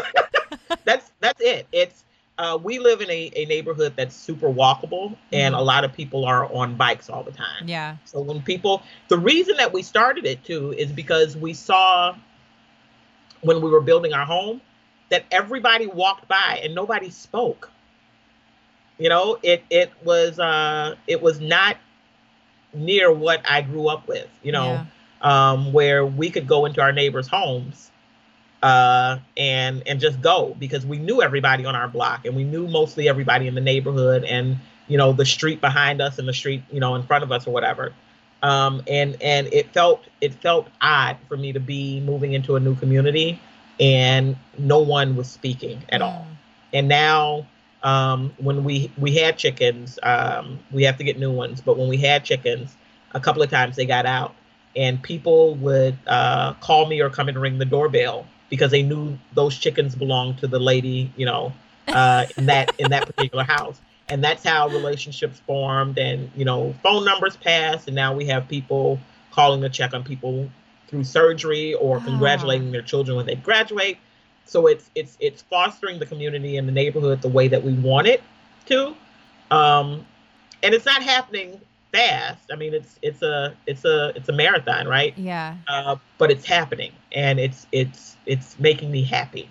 [0.85, 1.67] that's that's it.
[1.73, 2.05] It's
[2.38, 5.61] uh, we live in a, a neighborhood that's super walkable, and mm-hmm.
[5.61, 7.66] a lot of people are on bikes all the time.
[7.66, 7.96] Yeah.
[8.05, 12.14] So when people, the reason that we started it too is because we saw
[13.40, 14.61] when we were building our home
[15.09, 17.70] that everybody walked by and nobody spoke.
[18.99, 21.77] You know, it it was uh it was not
[22.75, 24.85] near what I grew up with, you know,
[25.22, 25.53] yeah.
[25.53, 27.90] um, where we could go into our neighbors' homes
[28.66, 32.66] uh, and and just go because we knew everybody on our block and we knew
[32.66, 34.57] mostly everybody in the neighborhood and
[34.88, 37.46] you know the street behind us and the street you know in front of us
[37.46, 37.92] or whatever.
[38.42, 42.61] Um, and and it felt it felt odd for me to be moving into a
[42.61, 43.40] new community
[43.79, 46.07] and no one was speaking at mm.
[46.07, 46.26] all.
[46.72, 47.46] And now,
[47.85, 51.61] um, when we we had chickens, um, we have to get new ones.
[51.61, 52.74] But when we had chickens,
[53.14, 54.35] a couple of times they got out,
[54.74, 59.18] and people would uh, call me or come and ring the doorbell because they knew
[59.35, 61.52] those chickens belonged to the lady, you know,
[61.92, 63.80] uh, in that in that particular house.
[64.09, 68.46] And that's how relationships formed, and you know, phone numbers passed, and now we have
[68.46, 69.00] people
[69.32, 70.48] calling to check on people
[70.88, 73.98] through surgery or congratulating their children when they graduate.
[74.44, 78.06] So it's it's it's fostering the community and the neighborhood the way that we want
[78.06, 78.22] it
[78.66, 78.94] to,
[79.50, 80.06] um,
[80.62, 81.61] and it's not happening
[81.96, 82.50] fast.
[82.52, 85.16] I mean, it's it's a it's a it's a marathon, right?
[85.16, 85.56] Yeah.
[85.68, 89.50] Uh, but it's happening, and it's it's it's making me happy.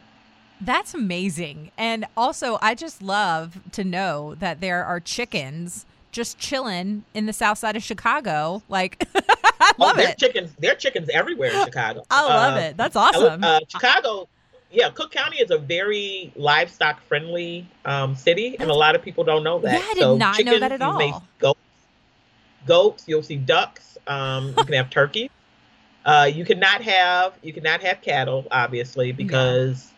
[0.61, 7.03] That's amazing, and also I just love to know that there are chickens just chilling
[7.13, 8.63] in the south side of Chicago.
[8.69, 10.17] Like, I oh, love oh, it.
[10.17, 12.03] Chickens, there are chickens everywhere in Chicago.
[12.09, 12.77] I love uh, it.
[12.77, 13.43] That's awesome.
[13.43, 14.29] Uh, Chicago,
[14.71, 19.01] yeah, Cook County is a very livestock friendly um, city, That's, and a lot of
[19.01, 19.73] people don't know that.
[19.73, 20.97] Yeah, I did so not know that at all.
[20.97, 21.54] May goats,
[22.65, 23.97] goats, you'll see ducks.
[24.07, 25.29] Um, you can have turkeys.
[26.05, 29.91] Uh, you cannot have you cannot have cattle, obviously, because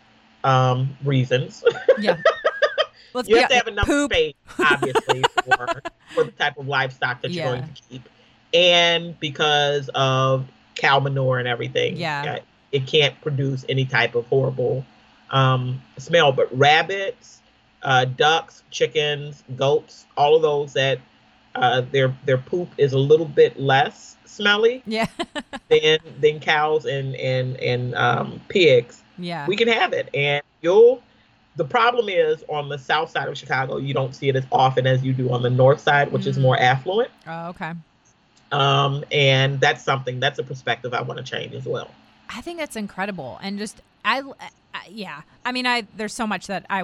[0.44, 0.72] yeah.
[0.72, 1.64] um, reasons.
[2.00, 2.18] Yeah.
[3.14, 4.12] Let's you have to have enough poop.
[4.12, 5.82] space, obviously, for,
[6.14, 8.08] for the type of livestock that you're going to keep,
[8.54, 11.98] and because of cow manure and everything.
[11.98, 12.40] Yeah.
[12.72, 14.86] It can't produce any type of horrible
[15.32, 16.32] um, smell.
[16.32, 17.42] But rabbits,
[17.82, 21.00] uh, ducks, chickens, goats, all of those that
[21.58, 25.08] uh, their their poop is a little bit less smelly Yeah.
[25.70, 29.02] than than cows and and and um, pigs.
[29.18, 29.46] yeah.
[29.48, 31.02] We can have it, and you'll.
[31.56, 34.86] The problem is on the south side of Chicago, you don't see it as often
[34.86, 36.42] as you do on the north side, which is Mhm.
[36.44, 37.10] more affluent.
[37.26, 37.74] oh, okay.
[38.52, 41.90] Um, and that's something that's a perspective I want to change as well.
[42.30, 44.22] I think that's incredible, and just I,
[44.74, 45.24] I, yeah.
[45.44, 46.84] I mean, I there's so much that I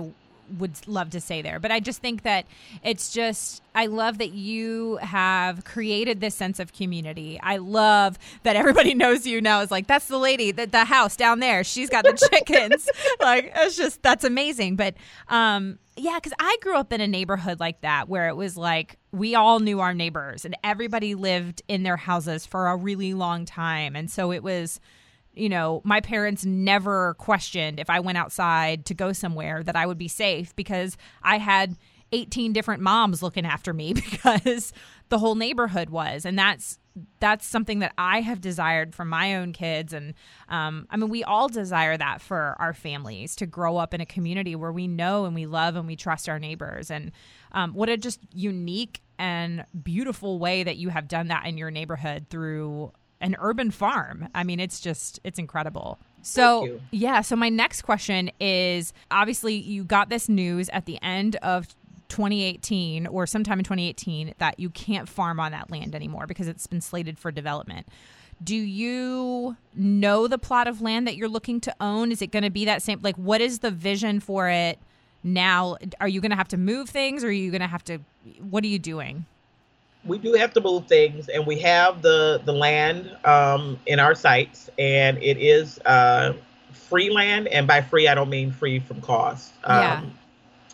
[0.57, 2.45] would love to say there, but I just think that
[2.83, 7.39] it's just I love that you have created this sense of community.
[7.41, 9.61] I love that everybody knows you now.
[9.61, 11.63] Is like that's the lady that the house down there.
[11.63, 12.89] She's got the chickens.
[13.19, 14.75] like it's just that's amazing.
[14.75, 14.95] But
[15.29, 18.97] um, yeah, because I grew up in a neighborhood like that where it was like
[19.11, 23.45] we all knew our neighbors and everybody lived in their houses for a really long
[23.45, 24.79] time, and so it was
[25.33, 29.85] you know, my parents never questioned if I went outside to go somewhere that I
[29.85, 31.75] would be safe because I had
[32.11, 34.71] 18 different moms looking after me because
[35.09, 36.25] the whole neighborhood was.
[36.25, 36.79] And that's
[37.19, 39.93] that's something that I have desired for my own kids.
[39.93, 40.13] And
[40.47, 44.05] um, I mean, we all desire that for our families to grow up in a
[44.05, 46.91] community where we know and we love and we trust our neighbors.
[46.91, 47.11] And
[47.51, 51.71] um, what a just unique and beautiful way that you have done that in your
[51.71, 52.91] neighborhood through
[53.23, 54.27] an urban farm.
[54.35, 55.97] I mean, it's just it's incredible.
[56.21, 61.37] So, yeah, so my next question is obviously you got this news at the end
[61.37, 61.67] of
[62.09, 66.67] 2018 or sometime in 2018 that you can't farm on that land anymore because it's
[66.67, 67.87] been slated for development.
[68.43, 72.11] Do you know the plot of land that you're looking to own?
[72.11, 74.79] Is it going to be that same like what is the vision for it
[75.23, 75.77] now?
[75.99, 77.99] Are you going to have to move things or are you going to have to
[78.39, 79.25] what are you doing?
[80.05, 84.15] We do have to move things and we have the the land um, in our
[84.15, 86.33] sites and it is uh,
[86.73, 90.01] free land and by free i don't mean free from cost um, Yeah.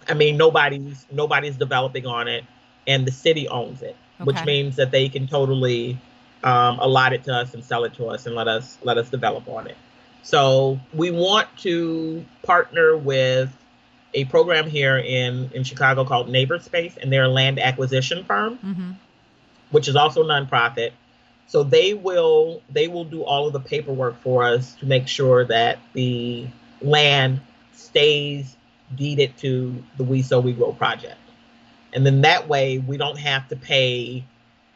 [0.08, 2.44] i mean nobody's nobody's developing on it
[2.88, 5.98] and the city owns it which means that they can totally
[6.44, 9.10] um, allot it to us and sell it to us and let us let us
[9.10, 9.78] develop on it
[10.24, 13.50] so we want to partner with
[14.14, 18.96] a program here in in chicago called NeighborSpace and they're a land acquisition firm Mhm.
[19.72, 20.92] Which is also nonprofit.
[21.48, 25.46] So they will they will do all of the paperwork for us to make sure
[25.46, 26.48] that the
[26.82, 27.42] land
[27.74, 28.56] stays
[28.96, 31.18] deeded to the We Sow We Grow project,
[31.94, 34.24] and then that way we don't have to pay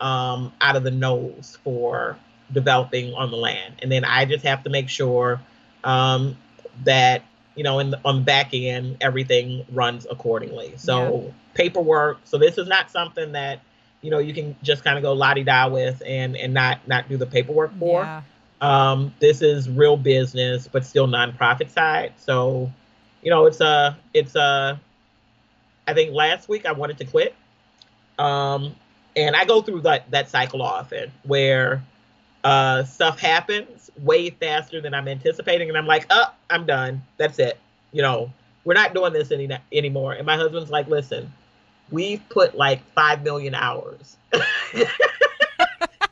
[0.01, 2.17] um, out of the nose for
[2.51, 5.39] developing on the land, and then I just have to make sure
[5.83, 6.37] um,
[6.85, 7.21] that
[7.53, 10.73] you know in the, on the back end everything runs accordingly.
[10.77, 12.19] So paperwork.
[12.23, 13.59] So this is not something that
[14.03, 16.85] you know you can just kind of go la di da with and and not
[16.87, 18.01] not do the paperwork for.
[18.01, 18.21] Yeah.
[18.61, 22.13] Um, this is real business, but still nonprofit side.
[22.17, 22.71] So,
[23.21, 24.79] you know, it's a it's a.
[25.87, 27.35] I think last week I wanted to quit,
[28.19, 28.75] um,
[29.15, 31.83] and I go through that that cycle often where
[32.43, 37.01] uh, stuff happens way faster than I'm anticipating, and I'm like, oh, I'm done.
[37.17, 37.57] That's it.
[37.91, 38.31] You know,
[38.63, 40.13] we're not doing this any anymore.
[40.13, 41.31] And my husband's like, listen,
[41.91, 44.17] we've put like five million hours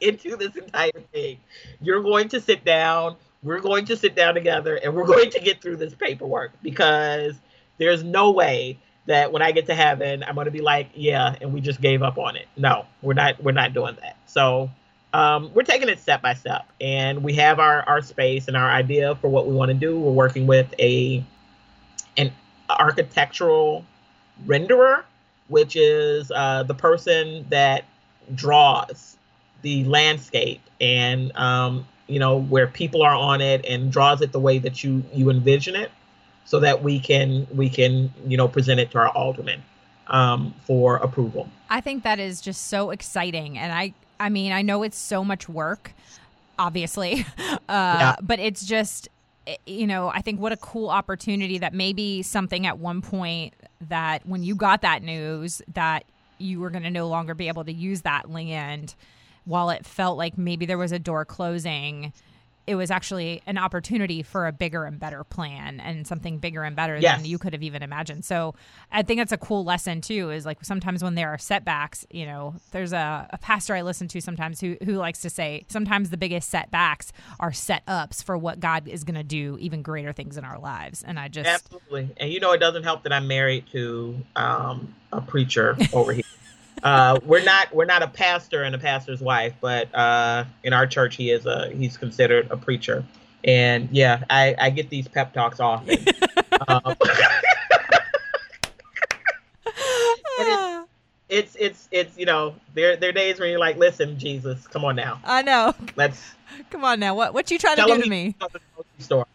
[0.01, 1.37] into this entire thing.
[1.81, 5.39] You're going to sit down, we're going to sit down together, and we're going to
[5.39, 7.35] get through this paperwork because
[7.77, 11.35] there's no way that when I get to heaven, I'm going to be like, yeah,
[11.41, 12.47] and we just gave up on it.
[12.55, 13.41] No, we're not.
[13.43, 14.17] We're not doing that.
[14.27, 14.69] So
[15.13, 18.69] um, we're taking it step by step, and we have our our space and our
[18.69, 19.99] idea for what we want to do.
[19.99, 21.23] We're working with a
[22.17, 22.31] an
[22.69, 23.85] architectural
[24.45, 25.03] renderer,
[25.51, 27.83] which is uh, the person that
[28.33, 29.17] draws
[29.61, 34.39] the landscape and um, you know where people are on it and draws it the
[34.39, 35.91] way that you you envision it
[36.45, 39.61] so that we can we can you know present it to our aldermen
[40.07, 44.61] um, for approval I think that is just so exciting, and I I mean I
[44.61, 45.93] know it's so much work,
[46.59, 48.15] obviously, uh, Yeah.
[48.21, 49.07] but it's just
[49.47, 53.53] Eh, you know I think what a cool opportunity that maybe something at one point
[53.89, 56.05] that when you got that news that
[56.37, 58.95] you were going to no longer be able to use that land
[59.45, 62.13] while it felt like maybe there was a door closing
[62.71, 66.73] it was actually an opportunity for a bigger and better plan and something bigger and
[66.73, 67.17] better Yes.
[67.17, 68.23] than you could have even imagined.
[68.23, 68.55] So
[68.93, 72.25] I think that's a cool lesson too, is like sometimes when there are setbacks, you
[72.25, 76.11] know, there's a, a pastor I listen to sometimes who, who likes to say sometimes
[76.11, 77.11] the biggest setbacks
[77.41, 80.57] are set ups for what God is going to do even greater things in our
[80.57, 81.03] lives.
[81.03, 84.95] And I just, absolutely and you know it doesn't help that i'm married to um,
[85.11, 86.23] a preacher over here
[86.83, 90.87] uh, we're not we're not a pastor and a pastor's wife, but uh, in our
[90.87, 93.05] church he is a he's considered a preacher.
[93.43, 95.97] And yeah, I, I get these pep talks often.
[96.67, 96.81] um,
[100.37, 100.87] it's,
[101.29, 104.85] it's it's it's you know there there are days where you're like, listen, Jesus, come
[104.85, 105.19] on now.
[105.23, 105.73] I know.
[105.95, 106.35] Let's
[106.69, 107.15] come on now.
[107.15, 108.35] What what you trying to do to me?
[108.39, 108.49] To
[109.03, 109.27] store.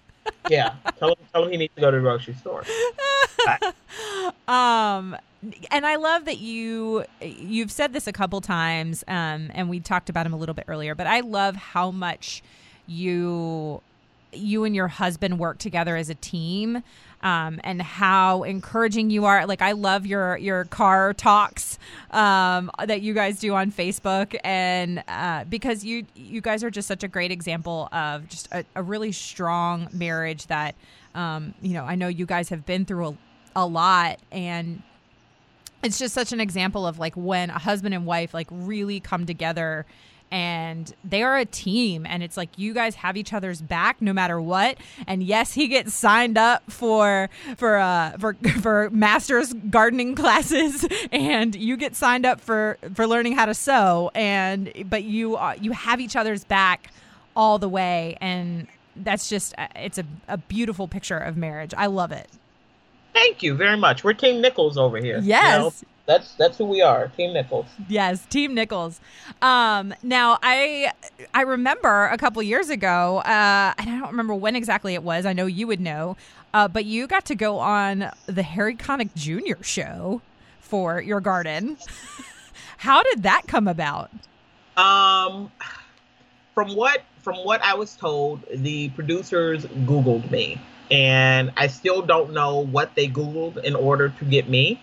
[0.49, 2.65] Yeah, tell him tell him he needs to go to the grocery store.
[4.49, 5.17] um
[5.71, 10.11] and I love that you you've said this a couple times, um, and we talked
[10.11, 10.95] about him a little bit earlier.
[10.95, 12.43] But I love how much
[12.87, 13.81] you
[14.33, 16.83] you and your husband work together as a team
[17.23, 19.47] um, and how encouraging you are.
[19.47, 21.79] Like I love your your car talks
[22.11, 26.89] um, that you guys do on Facebook, and uh, because you you guys are just
[26.89, 30.75] such a great example of just a, a really strong marriage that
[31.15, 33.17] um, you know I know you guys have been through a,
[33.57, 34.83] a lot and
[35.83, 39.25] it's just such an example of like when a husband and wife like really come
[39.27, 39.87] together
[40.31, 44.13] and they are a team and it's like you guys have each other's back no
[44.13, 44.77] matter what.
[45.07, 51.55] And yes he gets signed up for for uh for for master's gardening classes and
[51.55, 55.73] you get signed up for for learning how to sew and but you uh, you
[55.73, 56.91] have each other's back
[57.35, 61.73] all the way and that's just uh, it's a, a beautiful picture of marriage.
[61.77, 62.29] I love it
[63.17, 65.73] thank you very much we're team nichols over here yes you know?
[66.07, 67.67] that's that's who we are, Team Nichols.
[67.89, 69.01] Yes, Team Nichols.
[69.43, 70.93] Um, now I
[71.35, 75.27] I remember a couple years ago, uh, and I don't remember when exactly it was.
[75.27, 76.17] I know you would know,
[76.55, 79.63] uh, but you got to go on the Harry Connick Jr.
[79.63, 80.23] show
[80.61, 81.77] for your garden.
[82.79, 84.11] How did that come about?
[84.77, 85.51] Um,
[86.55, 90.61] from what from what I was told, the producers Googled me,
[90.91, 94.81] and I still don't know what they Googled in order to get me.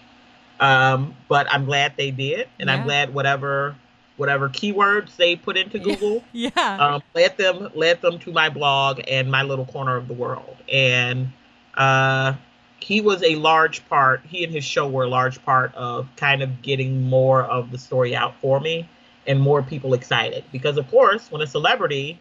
[0.60, 2.76] Um, but I'm glad they did, and yeah.
[2.76, 3.76] I'm glad whatever
[4.18, 9.02] whatever keywords they put into Google, yeah, um, led them led them to my blog
[9.08, 10.58] and my little corner of the world.
[10.72, 11.34] And
[11.76, 12.36] uh,
[12.80, 14.22] he was a large part.
[14.26, 17.78] He and his show were a large part of kind of getting more of the
[17.78, 18.88] story out for me
[19.26, 20.44] and more people excited.
[20.52, 22.20] Because of course, when a celebrity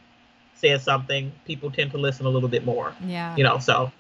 [0.55, 2.95] says something, people tend to listen a little bit more.
[3.07, 3.59] Yeah, you know.
[3.59, 3.93] So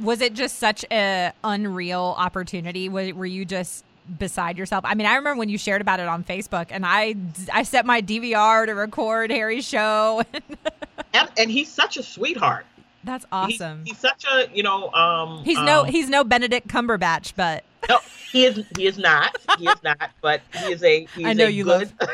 [0.00, 2.88] was it just such a unreal opportunity?
[2.88, 3.84] Were you just
[4.18, 4.84] beside yourself?
[4.86, 7.14] I mean, I remember when you shared about it on Facebook, and I
[7.52, 10.22] I set my DVR to record Harry's show.
[11.14, 12.66] and, and he's such a sweetheart.
[13.04, 13.84] That's awesome.
[13.84, 14.92] He, he's such a you know.
[14.92, 17.98] Um, he's um, no he's no Benedict Cumberbatch, but no,
[18.32, 19.36] he is he is not.
[19.58, 20.10] He is not.
[20.20, 21.06] But he is a.
[21.14, 22.10] He is I know you good, love.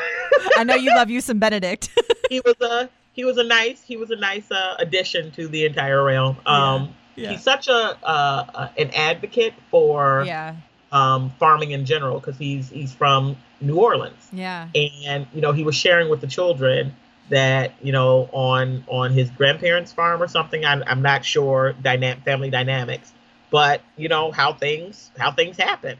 [0.57, 1.89] I know you love you some Benedict.
[2.29, 5.65] he was a he was a nice he was a nice uh, addition to the
[5.65, 6.37] entire realm.
[6.45, 7.31] Um, yeah yeah.
[7.31, 10.55] he's such a uh, an advocate for yeah.
[10.91, 14.29] um, farming in general because he's he's from New Orleans.
[14.31, 16.95] Yeah, and you know he was sharing with the children
[17.29, 20.65] that you know on on his grandparents' farm or something.
[20.65, 23.13] I'm, I'm not sure dynamic family dynamics,
[23.53, 25.95] but you know how things how things happen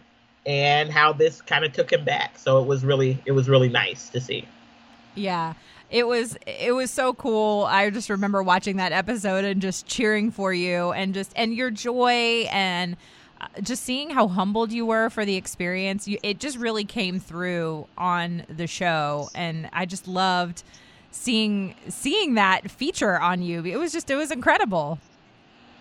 [0.45, 2.37] and how this kind of took him back.
[2.37, 4.45] So it was really it was really nice to see.
[5.15, 5.53] Yeah
[5.93, 7.65] it was it was so cool.
[7.65, 11.69] I just remember watching that episode and just cheering for you and just and your
[11.69, 12.97] joy and
[13.39, 16.07] uh, just seeing how humbled you were for the experience.
[16.07, 20.63] You, it just really came through on the show, and I just loved
[21.11, 23.63] seeing seeing that feature on you.
[23.63, 24.97] It was just it was incredible.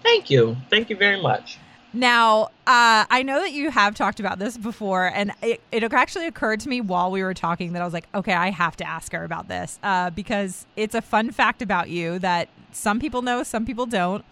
[0.02, 1.58] Thank you, thank you very much.
[1.94, 6.26] Now, uh, I know that you have talked about this before, and it, it, actually
[6.26, 8.88] occurred to me while we were talking that I was like, okay, I have to
[8.88, 13.20] ask her about this uh, because it's a fun fact about you that some people
[13.20, 14.24] know, some people don't.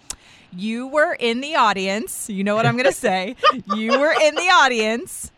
[0.56, 2.30] You were in the audience.
[2.30, 3.36] You know what I'm going to say.
[3.76, 5.30] you were in the audience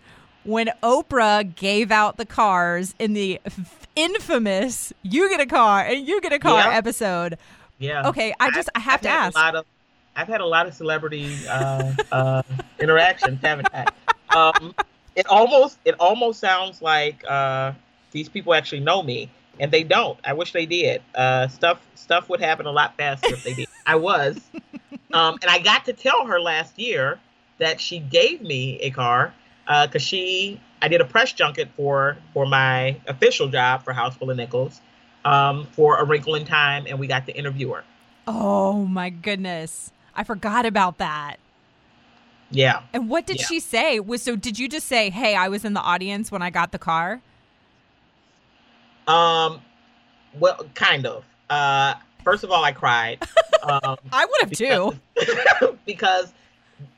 [0.44, 6.06] when Oprah gave out the cars in the f- infamous "You Get a Car" and
[6.06, 6.76] "You Get a Car" yeah.
[6.76, 7.36] episode.
[7.78, 8.08] Yeah.
[8.08, 9.36] Okay, I just I, I have I've to ask.
[9.36, 9.66] A lot of
[10.14, 12.42] I've had a lot of celebrity uh, uh,
[12.78, 13.86] interactions, haven't I?
[14.34, 14.74] Um,
[15.16, 17.72] it almost it almost sounds like uh,
[18.10, 20.18] these people actually know me, and they don't.
[20.24, 21.02] I wish they did.
[21.14, 23.68] Uh, stuff stuff would happen a lot faster if they did.
[23.86, 24.38] I was,
[25.12, 27.18] um, and I got to tell her last year
[27.58, 29.32] that she gave me a car
[29.66, 34.16] because uh, she I did a press junket for for my official job for House
[34.16, 34.80] Full of Nichols
[35.24, 37.84] um, for A Wrinkle in Time, and we got to interview her.
[38.26, 39.90] Oh my goodness.
[40.14, 41.36] I forgot about that.
[42.50, 42.82] Yeah.
[42.92, 43.46] And what did yeah.
[43.46, 43.98] she say?
[44.00, 46.72] Was so did you just say, "Hey, I was in the audience when I got
[46.72, 47.20] the car"?
[49.06, 49.60] Um
[50.38, 51.24] well, kind of.
[51.48, 51.94] Uh
[52.24, 53.26] first of all, I cried.
[53.62, 54.98] Um I would have too.
[55.86, 56.32] because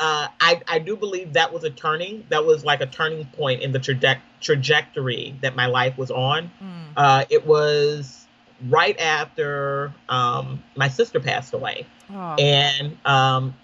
[0.00, 3.62] uh, I, I do believe that was a turning that was like a turning point
[3.62, 6.84] in the traje- trajectory that my life was on mm.
[6.96, 8.23] uh, it was
[8.68, 12.34] right after um, my sister passed away oh.
[12.38, 13.54] and um,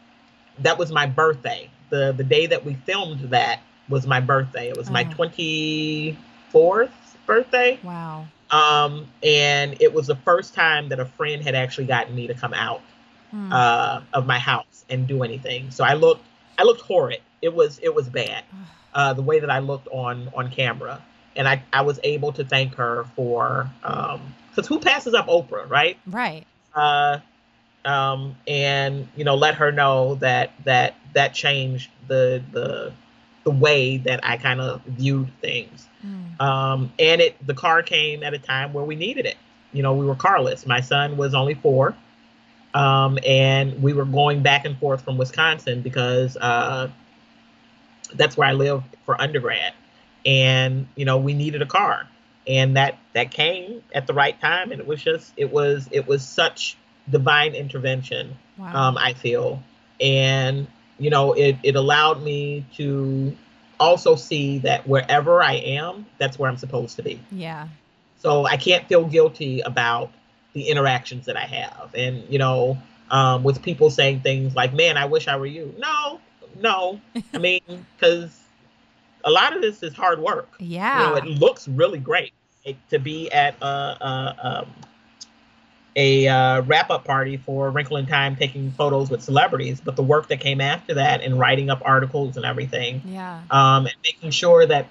[0.59, 4.77] that was my birthday the the day that we filmed that was my birthday it
[4.77, 4.93] was oh.
[4.93, 6.91] my 24th
[7.27, 12.15] birthday wow um, and it was the first time that a friend had actually gotten
[12.15, 12.83] me to come out
[13.33, 13.53] mm.
[13.53, 15.71] uh, of my house and do anything.
[15.71, 16.25] So I looked,
[16.59, 17.21] I looked horrid.
[17.43, 18.45] It was, it was bad.
[18.93, 21.01] Uh, the way that I looked on on camera,
[21.37, 25.69] and I I was able to thank her for um, because who passes up Oprah,
[25.69, 25.97] right?
[26.07, 26.45] Right.
[26.75, 27.19] Uh,
[27.85, 32.93] um, and you know, let her know that that that changed the the
[33.45, 35.87] the way that I kind of viewed things.
[36.05, 36.41] Mm.
[36.41, 39.37] Um, and it the car came at a time where we needed it.
[39.73, 40.67] You know, we were carless.
[40.67, 41.95] My son was only four.
[42.73, 46.89] Um, and we were going back and forth from Wisconsin because uh,
[48.15, 49.73] that's where I lived for undergrad.
[50.25, 52.09] And you know, we needed a car,
[52.47, 54.73] and that that came at the right time.
[54.73, 56.77] And it was just it was it was such
[57.09, 58.37] divine intervention.
[58.57, 58.89] Wow.
[58.89, 59.63] Um, I feel,
[60.01, 60.67] and
[60.99, 63.37] you know, it it allowed me to
[63.81, 67.19] also see that wherever I am, that's where I'm supposed to be.
[67.33, 67.69] Yeah.
[68.19, 70.13] So I can't feel guilty about
[70.53, 71.95] the interactions that I have.
[71.95, 72.79] And, you know,
[73.11, 75.75] um, with people saying things like, man, I wish I were you.
[75.79, 76.21] No,
[76.59, 77.01] no.
[77.33, 77.63] I mean,
[77.97, 78.39] because
[79.25, 80.49] a lot of this is hard work.
[80.59, 81.01] Yeah.
[81.01, 82.33] You know, it looks really great
[82.91, 84.67] to be at a, a, um,
[85.97, 90.03] a uh, wrap up party for Wrinkle in Time taking photos with celebrities, but the
[90.03, 93.03] work that came after that and writing up articles and everything.
[93.05, 93.43] Yeah.
[93.51, 94.87] Um, and making sure that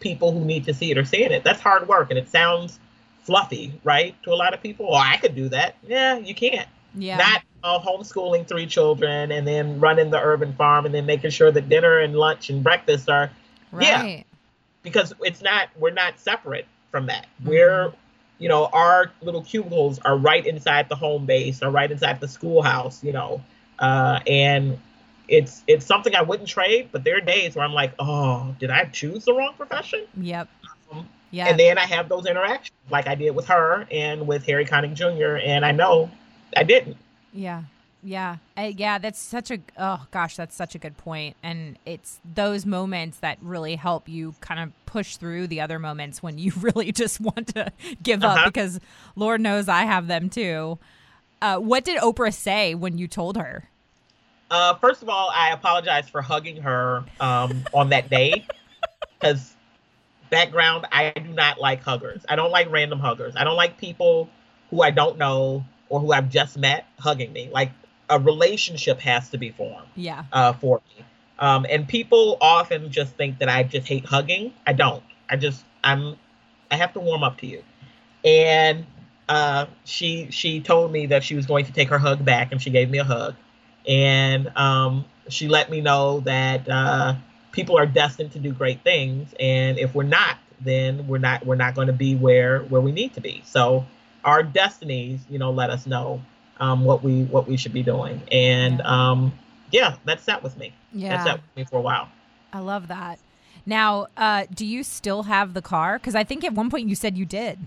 [0.00, 1.44] people who need to see it are seeing it.
[1.44, 2.10] That's hard work.
[2.10, 2.78] And it sounds
[3.22, 4.20] fluffy, right?
[4.24, 5.76] To a lot of people, oh, I could do that.
[5.86, 6.68] Yeah, you can't.
[6.94, 7.16] Yeah.
[7.16, 11.50] Not uh, homeschooling three children and then running the urban farm and then making sure
[11.50, 13.30] that dinner and lunch and breakfast are.
[13.74, 13.86] Right.
[13.86, 14.22] Yeah.
[14.82, 17.26] Because it's not, we're not separate from that.
[17.40, 17.48] Mm-hmm.
[17.48, 17.92] We're,
[18.38, 22.28] you know, our little cubicles are right inside the home base or right inside the
[22.28, 23.42] schoolhouse, you know.
[23.78, 24.78] Uh, and
[25.28, 28.70] it's it's something I wouldn't trade, but there are days where I'm like, oh, did
[28.70, 30.04] I choose the wrong profession?
[30.16, 30.48] Yep.
[30.92, 31.48] Um, yeah.
[31.48, 34.94] And then I have those interactions like I did with her and with Harry Connick
[34.94, 35.36] Jr.
[35.44, 36.10] And I know
[36.56, 36.96] I didn't.
[37.32, 37.62] Yeah.
[38.04, 38.36] Yeah.
[38.56, 38.98] Uh, yeah.
[38.98, 41.36] That's such a, oh gosh, that's such a good point.
[41.42, 46.22] And it's those moments that really help you kind of push through the other moments
[46.22, 48.40] when you really just want to give uh-huh.
[48.40, 48.78] up because
[49.16, 50.78] Lord knows I have them too.
[51.40, 53.68] Uh, what did Oprah say when you told her?
[54.50, 58.46] Uh, first of all, I apologize for hugging her um, on that day
[59.20, 59.54] because
[60.30, 62.24] background, I do not like huggers.
[62.28, 63.34] I don't like random huggers.
[63.36, 64.28] I don't like people
[64.70, 67.50] who I don't know or who I've just met hugging me.
[67.52, 67.72] Like
[68.08, 69.86] a relationship has to be formed.
[69.96, 70.24] Yeah.
[70.32, 71.04] Uh, for me.
[71.38, 74.52] Um, and people often just think that I just hate hugging.
[74.66, 75.02] I don't.
[75.28, 76.16] I just I'm
[76.70, 77.62] I have to warm up to you.
[78.24, 78.86] And
[79.28, 82.62] uh, she she told me that she was going to take her hug back, and
[82.62, 83.34] she gave me a hug.
[83.86, 87.14] And um, she let me know that uh,
[87.54, 91.54] people are destined to do great things and if we're not then we're not we're
[91.54, 93.86] not going to be where where we need to be so
[94.24, 96.20] our destinies you know let us know
[96.60, 99.10] um, what we what we should be doing and yeah.
[99.10, 99.32] um
[99.70, 102.08] yeah that sat with me yeah that sat with me for a while
[102.52, 103.18] i love that
[103.66, 106.94] now uh do you still have the car because i think at one point you
[106.94, 107.58] said you did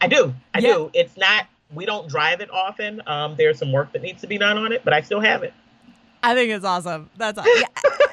[0.00, 0.74] i do i yeah.
[0.74, 4.26] do it's not we don't drive it often um there's some work that needs to
[4.26, 5.52] be done on it but i still have it
[6.22, 7.10] I think it's awesome.
[7.16, 7.52] That's awesome.
[7.56, 7.66] Yeah.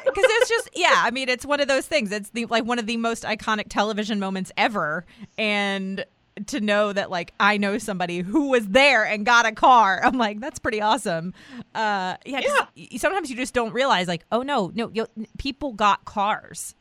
[0.06, 2.12] Because it's just, yeah, I mean, it's one of those things.
[2.12, 5.06] It's the like one of the most iconic television moments ever.
[5.38, 6.06] And
[6.48, 10.02] to know that like I know somebody who was there and got a car.
[10.04, 11.34] I'm like, that's pretty awesome.
[11.74, 12.42] Uh, yeah,
[12.76, 12.98] yeah.
[12.98, 15.08] Sometimes you just don't realize, like, oh no, no, you,
[15.38, 16.76] people got cars.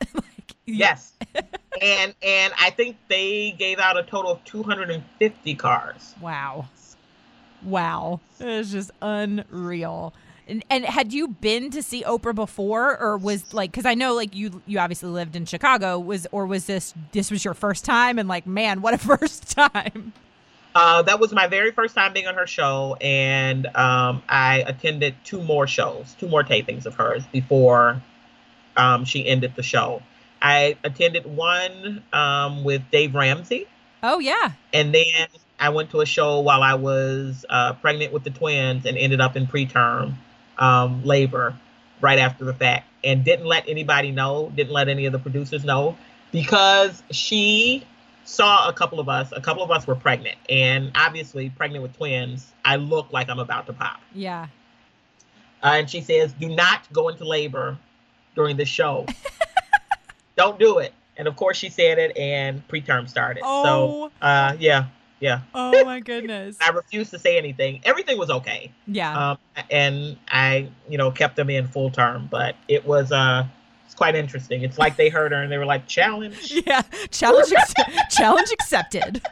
[0.14, 1.14] like, yes,
[1.82, 6.14] and and I think they gave out a total of 250 cars.
[6.20, 6.68] Wow,
[7.62, 10.14] wow, it's just unreal.
[10.48, 14.14] And, and had you been to see Oprah before, or was like because I know
[14.14, 17.84] like you you obviously lived in Chicago was or was this this was your first
[17.84, 20.12] time and like man what a first time.
[20.74, 25.16] Uh, that was my very first time being on her show, and um, I attended
[25.24, 28.00] two more shows, two more tapings of hers before
[28.76, 30.02] um, she ended the show.
[30.40, 33.66] I attended one um, with Dave Ramsey.
[34.02, 34.52] Oh yeah.
[34.72, 35.26] And then
[35.58, 39.20] I went to a show while I was uh, pregnant with the twins and ended
[39.20, 40.14] up in preterm
[40.58, 41.54] um, labor
[42.00, 45.64] right after the fact and didn't let anybody know, didn't let any of the producers
[45.64, 45.96] know
[46.32, 47.84] because she
[48.24, 51.96] saw a couple of us, a couple of us were pregnant and obviously pregnant with
[51.96, 54.00] twins, I look like I'm about to pop.
[54.14, 54.48] Yeah.
[55.62, 57.78] uh, and she says, "Do not go into labor
[58.34, 59.06] during the show.
[60.36, 63.42] Don't do it." And of course, she said it, and preterm started.
[63.44, 63.64] Oh.
[63.64, 64.86] So, uh, yeah,
[65.20, 65.40] yeah.
[65.54, 66.56] Oh my goodness.
[66.60, 67.80] I refused to say anything.
[67.84, 68.72] Everything was okay.
[68.86, 69.30] Yeah.
[69.32, 69.38] Um,
[69.70, 73.46] and I, you know, kept them in full term, but it was uh,
[73.86, 74.62] it's quite interesting.
[74.62, 76.82] It's like they heard her and they were like, "Challenge, yeah.
[77.10, 79.22] Challenge ac- challenge accepted.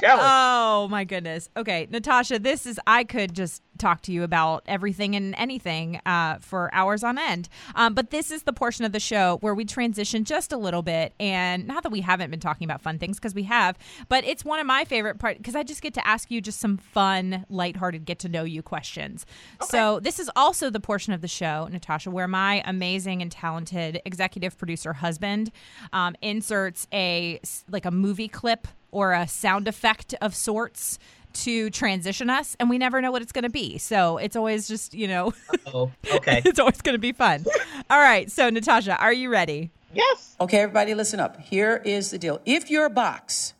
[0.00, 1.48] Challenge." Oh my goodness.
[1.56, 6.38] Okay, Natasha, this is I could just talk to you about everything and anything uh,
[6.38, 7.48] for hours on end.
[7.74, 10.82] Um, but this is the portion of the show where we transition just a little
[10.82, 13.76] bit, and not that we haven't been talking about fun things because we have,
[14.08, 16.60] but it's one of my favorite parts because I just get to ask you just
[16.60, 19.26] some fun, lighthearted, get to know you questions.
[19.68, 24.00] So this is also the portion of the show, Natasha, where my amazing and talented
[24.04, 25.50] executive producer husband
[25.92, 27.40] um, inserts a
[27.70, 30.98] like a movie clip or a sound effect of sorts
[31.32, 34.66] to transition us and we never know what it's going to be so it's always
[34.66, 35.34] just you know
[35.74, 36.40] oh, okay.
[36.44, 37.44] it's always going to be fun
[37.90, 40.36] all right so natasha are you ready yes.
[40.40, 41.40] Okay, everybody, listen up.
[41.40, 42.40] Here is the deal.
[42.44, 43.54] If your box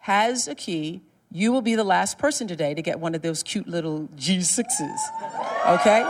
[0.00, 3.42] has a key, you will be the last person today to get one of those
[3.42, 4.98] cute little G6s.
[5.66, 6.04] Okay?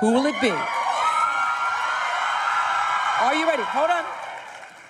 [0.00, 0.50] Who will it be?
[3.20, 3.62] Are you ready?
[3.64, 4.04] Hold on.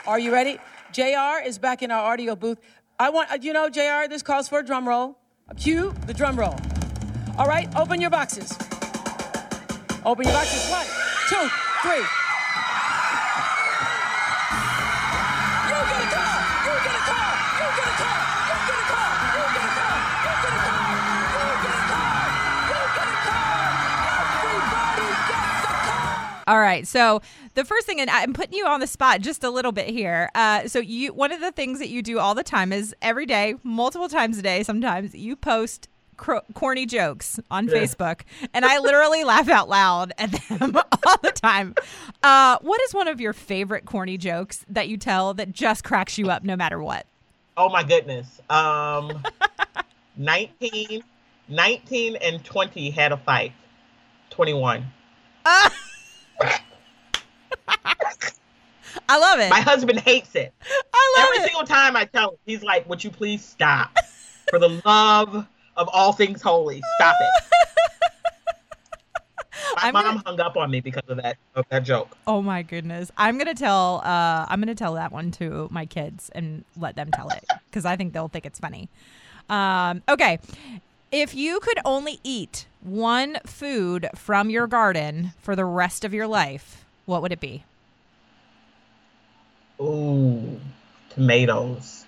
[0.06, 0.58] Are you ready?
[0.92, 2.58] JR is back in our audio booth.
[2.98, 5.18] I want, uh, you know, JR, this calls for a drum roll.
[5.56, 6.56] Cue the drum roll.
[7.38, 8.52] All right, open your boxes.
[10.04, 10.70] Open your boxes.
[10.70, 10.86] One,
[11.28, 11.48] two,
[11.82, 12.19] three.
[26.50, 27.20] All right so
[27.54, 30.28] the first thing and i'm putting you on the spot just a little bit here
[30.34, 33.24] uh, so you one of the things that you do all the time is every
[33.26, 37.74] day multiple times a day sometimes you post cro- corny jokes on Yeah.
[37.74, 38.22] facebook
[38.52, 40.74] and i literally laugh out loud at them
[41.06, 41.74] all the time
[42.22, 46.18] uh, what is one of your favorite corny jokes that you tell that just cracks
[46.18, 47.06] you up no matter what
[47.56, 48.40] Oh my goodness.
[48.48, 49.22] Um,
[50.16, 51.02] 19,
[51.48, 53.52] 19 and 20 had a fight.
[54.30, 54.86] 21.
[59.08, 60.52] I love it My husband hates it.
[60.92, 63.96] i love Every it single time I tell him, he's like, Would you please stop?
[64.50, 67.44] For the love of all things holy, stop it.
[69.76, 72.16] My I'm mom gonna- hung up on me because of that of that joke.
[72.26, 73.10] Oh my goodness.
[73.16, 76.96] I'm going to tell uh I'm to tell that one to my kids and let
[76.96, 78.88] them tell it cuz I think they'll think it's funny.
[79.48, 80.38] Um okay.
[81.12, 86.26] If you could only eat one food from your garden for the rest of your
[86.26, 87.64] life, what would it be?
[89.80, 90.60] Ooh,
[91.10, 92.04] tomatoes.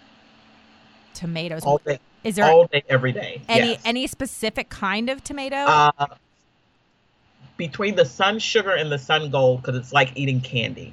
[1.14, 1.62] Tomatoes.
[1.64, 3.42] All day, Is there all day, every day.
[3.48, 3.82] any yes.
[3.84, 5.56] any specific kind of tomato?
[5.56, 6.06] uh,
[7.56, 10.92] between the sun sugar and the sun gold, because it's like eating candy.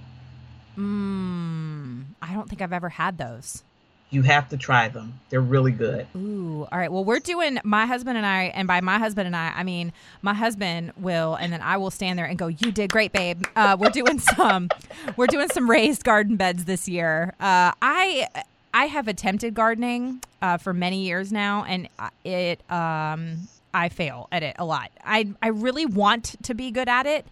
[0.78, 2.04] Mmm.
[2.22, 3.64] I don't think I've ever had those.
[4.12, 5.20] You have to try them.
[5.30, 6.08] They're really good.
[6.16, 6.92] Ooh, all right.
[6.92, 9.94] Well, we're doing my husband and I, and by my husband and I, I mean
[10.24, 13.44] my husband will, and then I will stand there and go, "You did great, babe."
[13.56, 14.70] Uh, we're doing some,
[15.16, 17.36] we're doing some raised garden beds this year.
[17.40, 18.28] Uh, I
[18.74, 21.88] I have attempted gardening uh, for many years now, and
[22.24, 24.92] it um, I fail at it a lot.
[25.04, 27.28] I I really want to be good at it.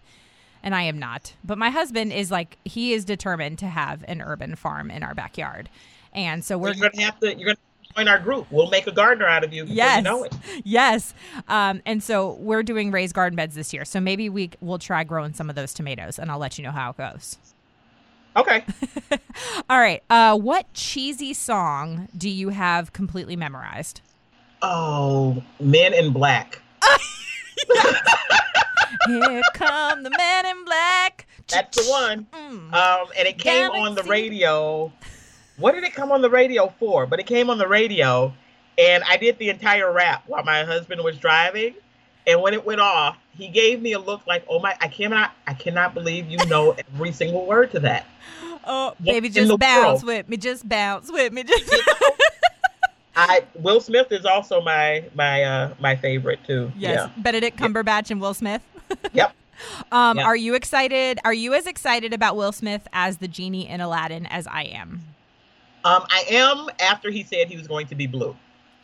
[0.60, 1.34] And I am not.
[1.44, 5.14] But my husband is like he is determined to have an urban farm in our
[5.14, 5.68] backyard.
[6.18, 7.28] And so we're you're gonna have to.
[7.34, 7.58] You're gonna
[7.96, 8.48] join our group.
[8.50, 9.98] We'll make a gardener out of you Yes.
[9.98, 10.34] you know it.
[10.64, 11.14] Yes.
[11.46, 13.84] Um, and so we're doing raised garden beds this year.
[13.84, 16.72] So maybe we will try growing some of those tomatoes and I'll let you know
[16.72, 17.38] how it goes.
[18.36, 18.64] Okay.
[19.70, 20.02] All right.
[20.10, 24.00] Uh, what cheesy song do you have completely memorized?
[24.60, 26.60] Oh, Men in Black.
[29.06, 31.26] Here come the man in black.
[31.48, 32.26] That's the one.
[32.32, 32.72] Mm.
[32.72, 34.92] Um, and it came on the radio.
[35.58, 37.06] What did it come on the radio for?
[37.06, 38.32] But it came on the radio,
[38.78, 41.74] and I did the entire rap while my husband was driving.
[42.26, 45.32] And when it went off, he gave me a look like, "Oh my, I cannot,
[45.46, 48.06] I cannot believe you know every single word to that."
[48.64, 50.04] Oh, baby, just bounce world?
[50.04, 50.36] with me.
[50.36, 51.42] Just bounce with me.
[51.42, 51.72] Just
[53.16, 56.70] I Will Smith is also my my uh my favorite too.
[56.76, 57.10] yes.
[57.16, 58.62] Benedict Cumberbatch and Will Smith.
[59.12, 59.34] Yep.
[59.92, 60.24] Um, Yeah.
[60.24, 61.18] Are you excited?
[61.24, 65.02] Are you as excited about Will Smith as the genie in Aladdin as I am?
[65.84, 68.36] Um, I am after he said he was going to be blue.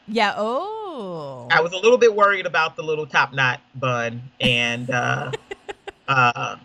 [0.06, 0.34] Yeah.
[0.36, 1.48] Oh.
[1.50, 5.32] I was a little bit worried about the little top knot bun and uh,
[6.08, 6.56] uh,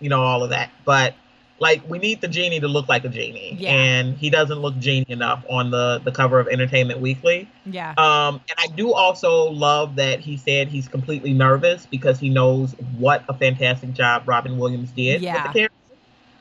[0.00, 0.70] you know all of that.
[0.84, 1.14] But
[1.58, 3.70] like we need the genie to look like a genie, Yeah.
[3.70, 7.48] and he doesn't look genie enough on the the cover of Entertainment Weekly.
[7.66, 7.90] Yeah.
[7.96, 12.72] Um, and I do also love that he said he's completely nervous because he knows
[12.98, 15.76] what a fantastic job Robin Williams did with the character.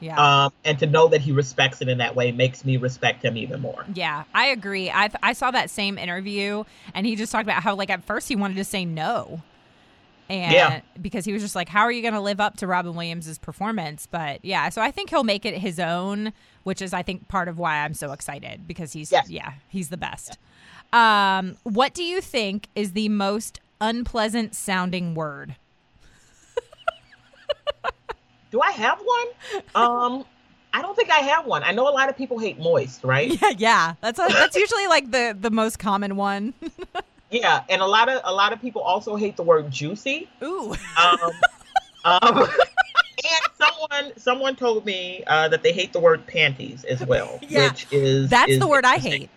[0.01, 0.45] Yeah.
[0.45, 3.37] Um, and to know that he respects it in that way makes me respect him
[3.37, 3.85] even more.
[3.93, 4.89] Yeah, I agree.
[4.89, 8.27] I I saw that same interview, and he just talked about how like at first
[8.27, 9.41] he wanted to say no,
[10.29, 10.81] and Yeah.
[11.01, 13.37] because he was just like, how are you going to live up to Robin Williams's
[13.37, 14.07] performance?
[14.09, 16.33] But yeah, so I think he'll make it his own,
[16.63, 19.29] which is I think part of why I'm so excited because he's Yes.
[19.29, 20.37] yeah he's the best.
[20.91, 25.55] Um, what do you think is the most unpleasant sounding word?
[28.51, 29.63] Do I have one?
[29.75, 30.25] Um,
[30.73, 31.63] I don't think I have one.
[31.63, 33.31] I know a lot of people hate moist, right?
[33.41, 36.53] Yeah, yeah, that's a, that's usually like the the most common one.
[37.33, 40.27] Yeah, and a lot of a lot of people also hate the word juicy.
[40.43, 41.31] Ooh, Um,
[42.03, 47.39] um, and someone someone told me uh, that they hate the word panties as well,
[47.47, 49.29] Yeah, which is that's is the word I hate.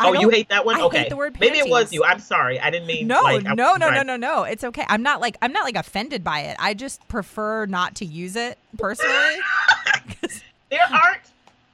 [0.00, 0.76] I Oh, you hate that one?
[0.76, 2.04] I okay, hate the word maybe it was you.
[2.04, 3.06] I'm sorry, I didn't mean.
[3.06, 4.44] No, like, I no, no, no, no, no.
[4.44, 4.84] It's okay.
[4.88, 6.56] I'm not like I'm not like offended by it.
[6.58, 9.14] I just prefer not to use it personally.
[10.70, 11.22] There aren't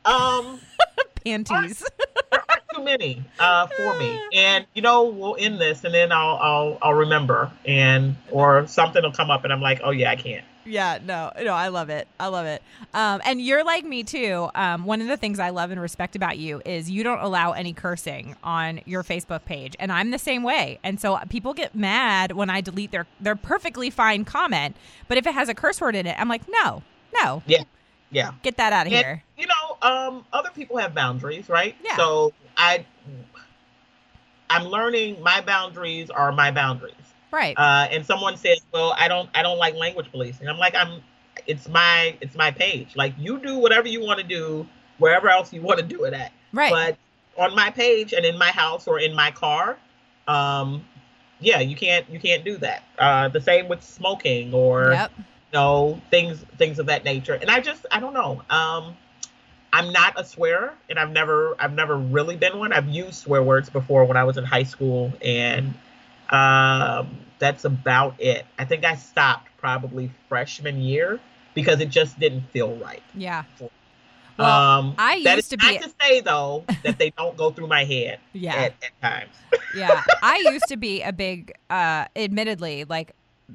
[0.05, 0.61] um
[1.25, 1.83] Panties.
[2.33, 2.44] aren't
[2.75, 6.79] too many uh for me, and you know we'll end this, and then I'll I'll
[6.83, 10.45] I'll remember, and or something will come up, and I'm like, oh yeah, I can't.
[10.67, 11.53] yeah, no, no.
[11.53, 12.09] I love it.
[12.19, 12.63] I love it.
[12.95, 14.49] Um, and you're like me too.
[14.55, 17.53] Um, one of the things I love and respect about you is you don't allow
[17.53, 20.79] any cursing on your Facebook page, and I'm the same way.
[20.83, 24.75] And so people get mad when I delete their their perfectly fine comment,
[25.07, 26.83] but if it has a curse word in it, I'm like, no,
[27.23, 27.65] no, Yeah.
[28.11, 29.23] Yeah, get that out of And, here.
[29.37, 31.75] you know, um, other people have boundaries, right?
[31.85, 31.97] Yeah.
[31.97, 32.85] So I,
[34.51, 36.95] I'm learning my boundaries are my boundaries.
[37.31, 37.57] Right.
[37.59, 41.03] Uh, and someone says, "Well, I don't, I don't like language policing." I'm like, I'm,
[41.47, 42.95] it's my, it's my page.
[42.95, 46.15] Like you do whatever you want to do, wherever else you want to do it
[46.15, 46.33] at.
[46.53, 46.71] right.
[46.71, 46.97] But
[47.37, 49.77] on my page and in my house or in my car,
[50.29, 50.85] um,
[51.41, 52.85] yeah, you can't, you can't do that.
[52.99, 55.11] Uh, the same with smoking or yep.
[55.55, 58.97] know things things of that nature and i just i don't know um
[59.75, 62.73] i'm not a swearer and i've never i've never really been one.
[62.73, 65.75] I've used swear words before when i was in high school and
[66.31, 68.47] um that's about it.
[68.59, 71.21] I think i stopped probably freshman year
[71.53, 73.03] because it just didn't feel right.
[73.15, 73.45] Yeah.
[74.39, 77.51] Well, um I used is to be- not to say though that they don't go
[77.51, 78.55] through my head Yeah.
[78.55, 79.33] at, at times.
[79.77, 80.03] Yeah.
[80.23, 83.13] I used to be a big uh admittedly like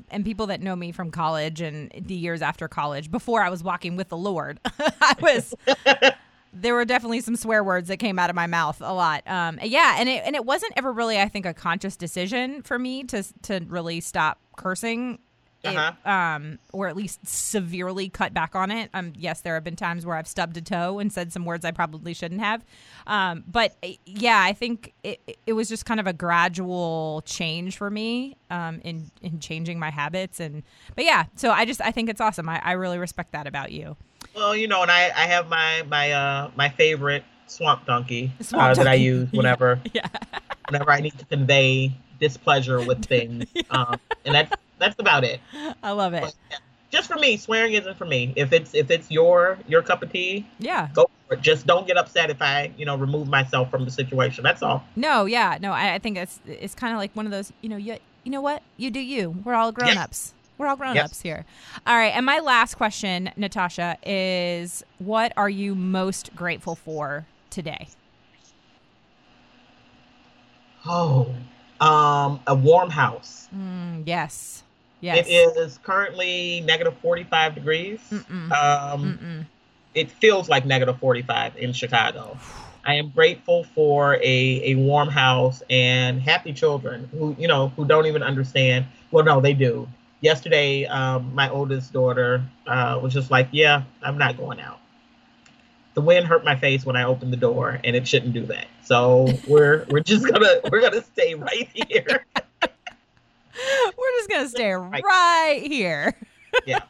[0.10, 3.64] and people that know me from college and the years after college before i was
[3.64, 4.60] walking with the lord
[5.02, 5.54] i was
[6.54, 9.22] there were definitely some swear words that came out of my mouth a lot.
[9.28, 12.80] Um yeah and it and it wasn't ever really i think a conscious decision for
[12.80, 15.20] me to to really stop cursing
[15.62, 16.10] It, Uh-huh.
[16.10, 18.90] um, or at least severely cut back on it.
[18.94, 21.66] Um, yes, there have been times where I've stubbed a toe and said some words
[21.66, 22.64] I probably shouldn't have.
[23.08, 27.76] Um, but uh, yeah, I think it, it was just kind of a gradual change
[27.78, 30.64] for me um, in in changing my habits and.
[30.96, 32.48] But yeah, so I just I think it's awesome.
[32.48, 33.98] I, I really respect that about you.
[34.34, 38.72] Well, you know, and I, I have my my uh my favorite swamp donkey Swamp
[38.72, 40.08] uh, that I use whenever Yeah.
[40.70, 45.40] whenever I need to convey displeasure with things, um, and that's that's about it.
[45.84, 46.22] I love it.
[46.22, 46.58] But, yeah,
[46.90, 48.34] just for me, swearing isn't for me.
[48.36, 50.90] If it's if it's your your cup of tea, Yeah.
[50.94, 51.42] go for it.
[51.42, 54.44] Just don't get upset if I you know remove myself from the situation.
[54.44, 54.84] That's all.
[54.96, 55.72] No, yeah, no.
[55.72, 57.52] I, I think it's it's kind of like one of those.
[57.62, 58.64] You know, you you know what?
[58.78, 59.30] You do you.
[59.44, 60.34] We're all grown ups.
[60.58, 61.46] We're all grown ups here.
[61.88, 62.14] All right.
[62.14, 67.88] And my last question, Natasha, is what are you most grateful for today?
[70.86, 71.34] Oh,
[71.80, 73.48] um, a warm house.
[73.56, 74.64] Mm, yes.
[75.02, 75.28] Yes.
[75.28, 78.00] It is currently negative forty five degrees.
[78.12, 78.52] Mm-mm.
[78.52, 79.46] Um, Mm-mm.
[79.94, 82.38] it feels like negative 45 in Chicago.
[82.86, 87.86] I am grateful for a, a warm house and happy children who, you know, who
[87.86, 88.86] don't even understand.
[89.12, 89.88] Well, no, they do.
[90.22, 94.80] Yesterday, um, my oldest daughter uh, was just like, yeah, I'm not going out.
[95.94, 98.68] The wind hurt my face when I opened the door and it shouldn't do that.
[98.84, 102.26] So we're, we're just gonna, we're gonna stay right here.
[103.56, 105.04] We're just gonna stay Right.
[105.04, 106.16] right here.
[106.66, 106.82] Yeah.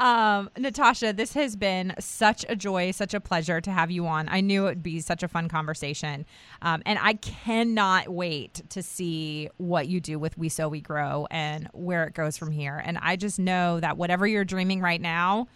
[0.00, 4.28] Um, Natasha, this has been such a joy, such a pleasure to have you on.
[4.28, 6.26] I knew it would be such a fun conversation.
[6.62, 11.28] Um, and I cannot wait to see what you do with We Sow We Grow
[11.30, 12.82] and where it goes from here.
[12.84, 15.46] And I just know that whatever you're dreaming right now,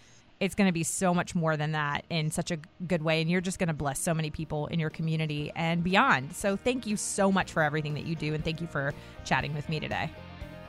[0.41, 3.21] it's going to be so much more than that in such a good way.
[3.21, 6.35] And you're just going to bless so many people in your community and beyond.
[6.35, 8.35] So thank you so much for everything that you do.
[8.35, 10.11] And thank you for chatting with me today.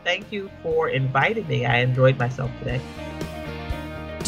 [0.03, 1.65] Thank you for inviting me.
[1.65, 2.81] I enjoyed myself today.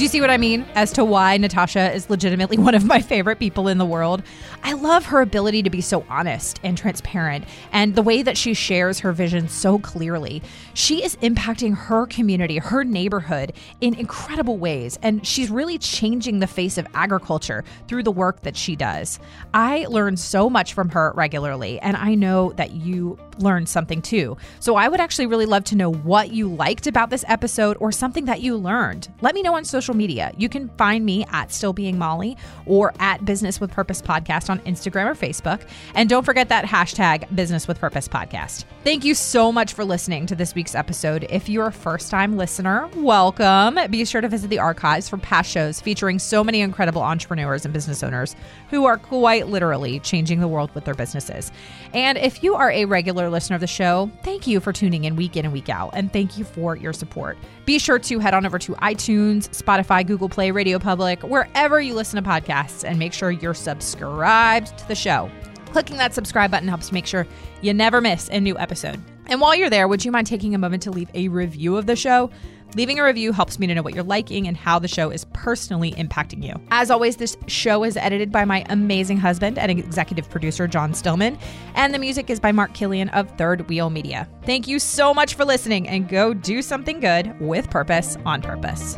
[0.02, 3.02] Do you see what I mean as to why Natasha is legitimately one of my
[3.02, 4.24] favorite people in the world?
[4.64, 8.56] I love her ability to be so honest and transparent and the way that she
[8.56, 10.42] shares her vision so clearly.
[10.74, 16.48] She is impacting her community, her neighborhood in incredible ways, and she's really changing the
[16.48, 19.20] face of agriculture through the work that she does.
[19.54, 24.38] I learn so much from her regularly, and I know that you learned something too.
[24.60, 27.92] So I would actually really love to know what you liked about this episode or
[27.92, 29.10] something that you learned.
[29.22, 30.32] Let me know on social media.
[30.38, 34.60] You can find me at Still Being Molly or at Business with Purpose Podcast on
[34.60, 35.68] Instagram or Facebook.
[35.96, 38.64] And don't forget that hashtag Business with Purpose Podcast.
[38.84, 41.28] Thank you so much for listening to this week's episode.
[41.30, 43.78] If you're a first time listener, welcome.
[43.90, 47.74] Be sure to visit the archives for past shows featuring so many incredible entrepreneurs and
[47.74, 48.36] business owners
[48.70, 51.52] who are quite literally changing the world with their businesses.
[51.94, 55.16] And if you are a regular listener of the show, thank you for tuning in
[55.16, 55.92] week in and week out.
[55.94, 57.38] And thank you for your support.
[57.66, 61.94] Be sure to head on over to iTunes, Spotify, Google Play, Radio Public, wherever you
[61.94, 65.30] listen to podcasts, and make sure you're subscribed to the show.
[65.68, 67.28] Clicking that subscribe button helps make sure
[67.62, 69.00] you never miss a new episode.
[69.28, 71.86] And while you're there, would you mind taking a moment to leave a review of
[71.86, 72.30] the show?
[72.76, 75.26] Leaving a review helps me to know what you're liking and how the show is
[75.34, 76.54] personally impacting you.
[76.72, 81.38] As always, this show is edited by my amazing husband and executive producer, John Stillman,
[81.76, 84.28] and the music is by Mark Killian of Third Wheel Media.
[84.46, 88.98] Thank you so much for listening and go do something good with purpose on purpose.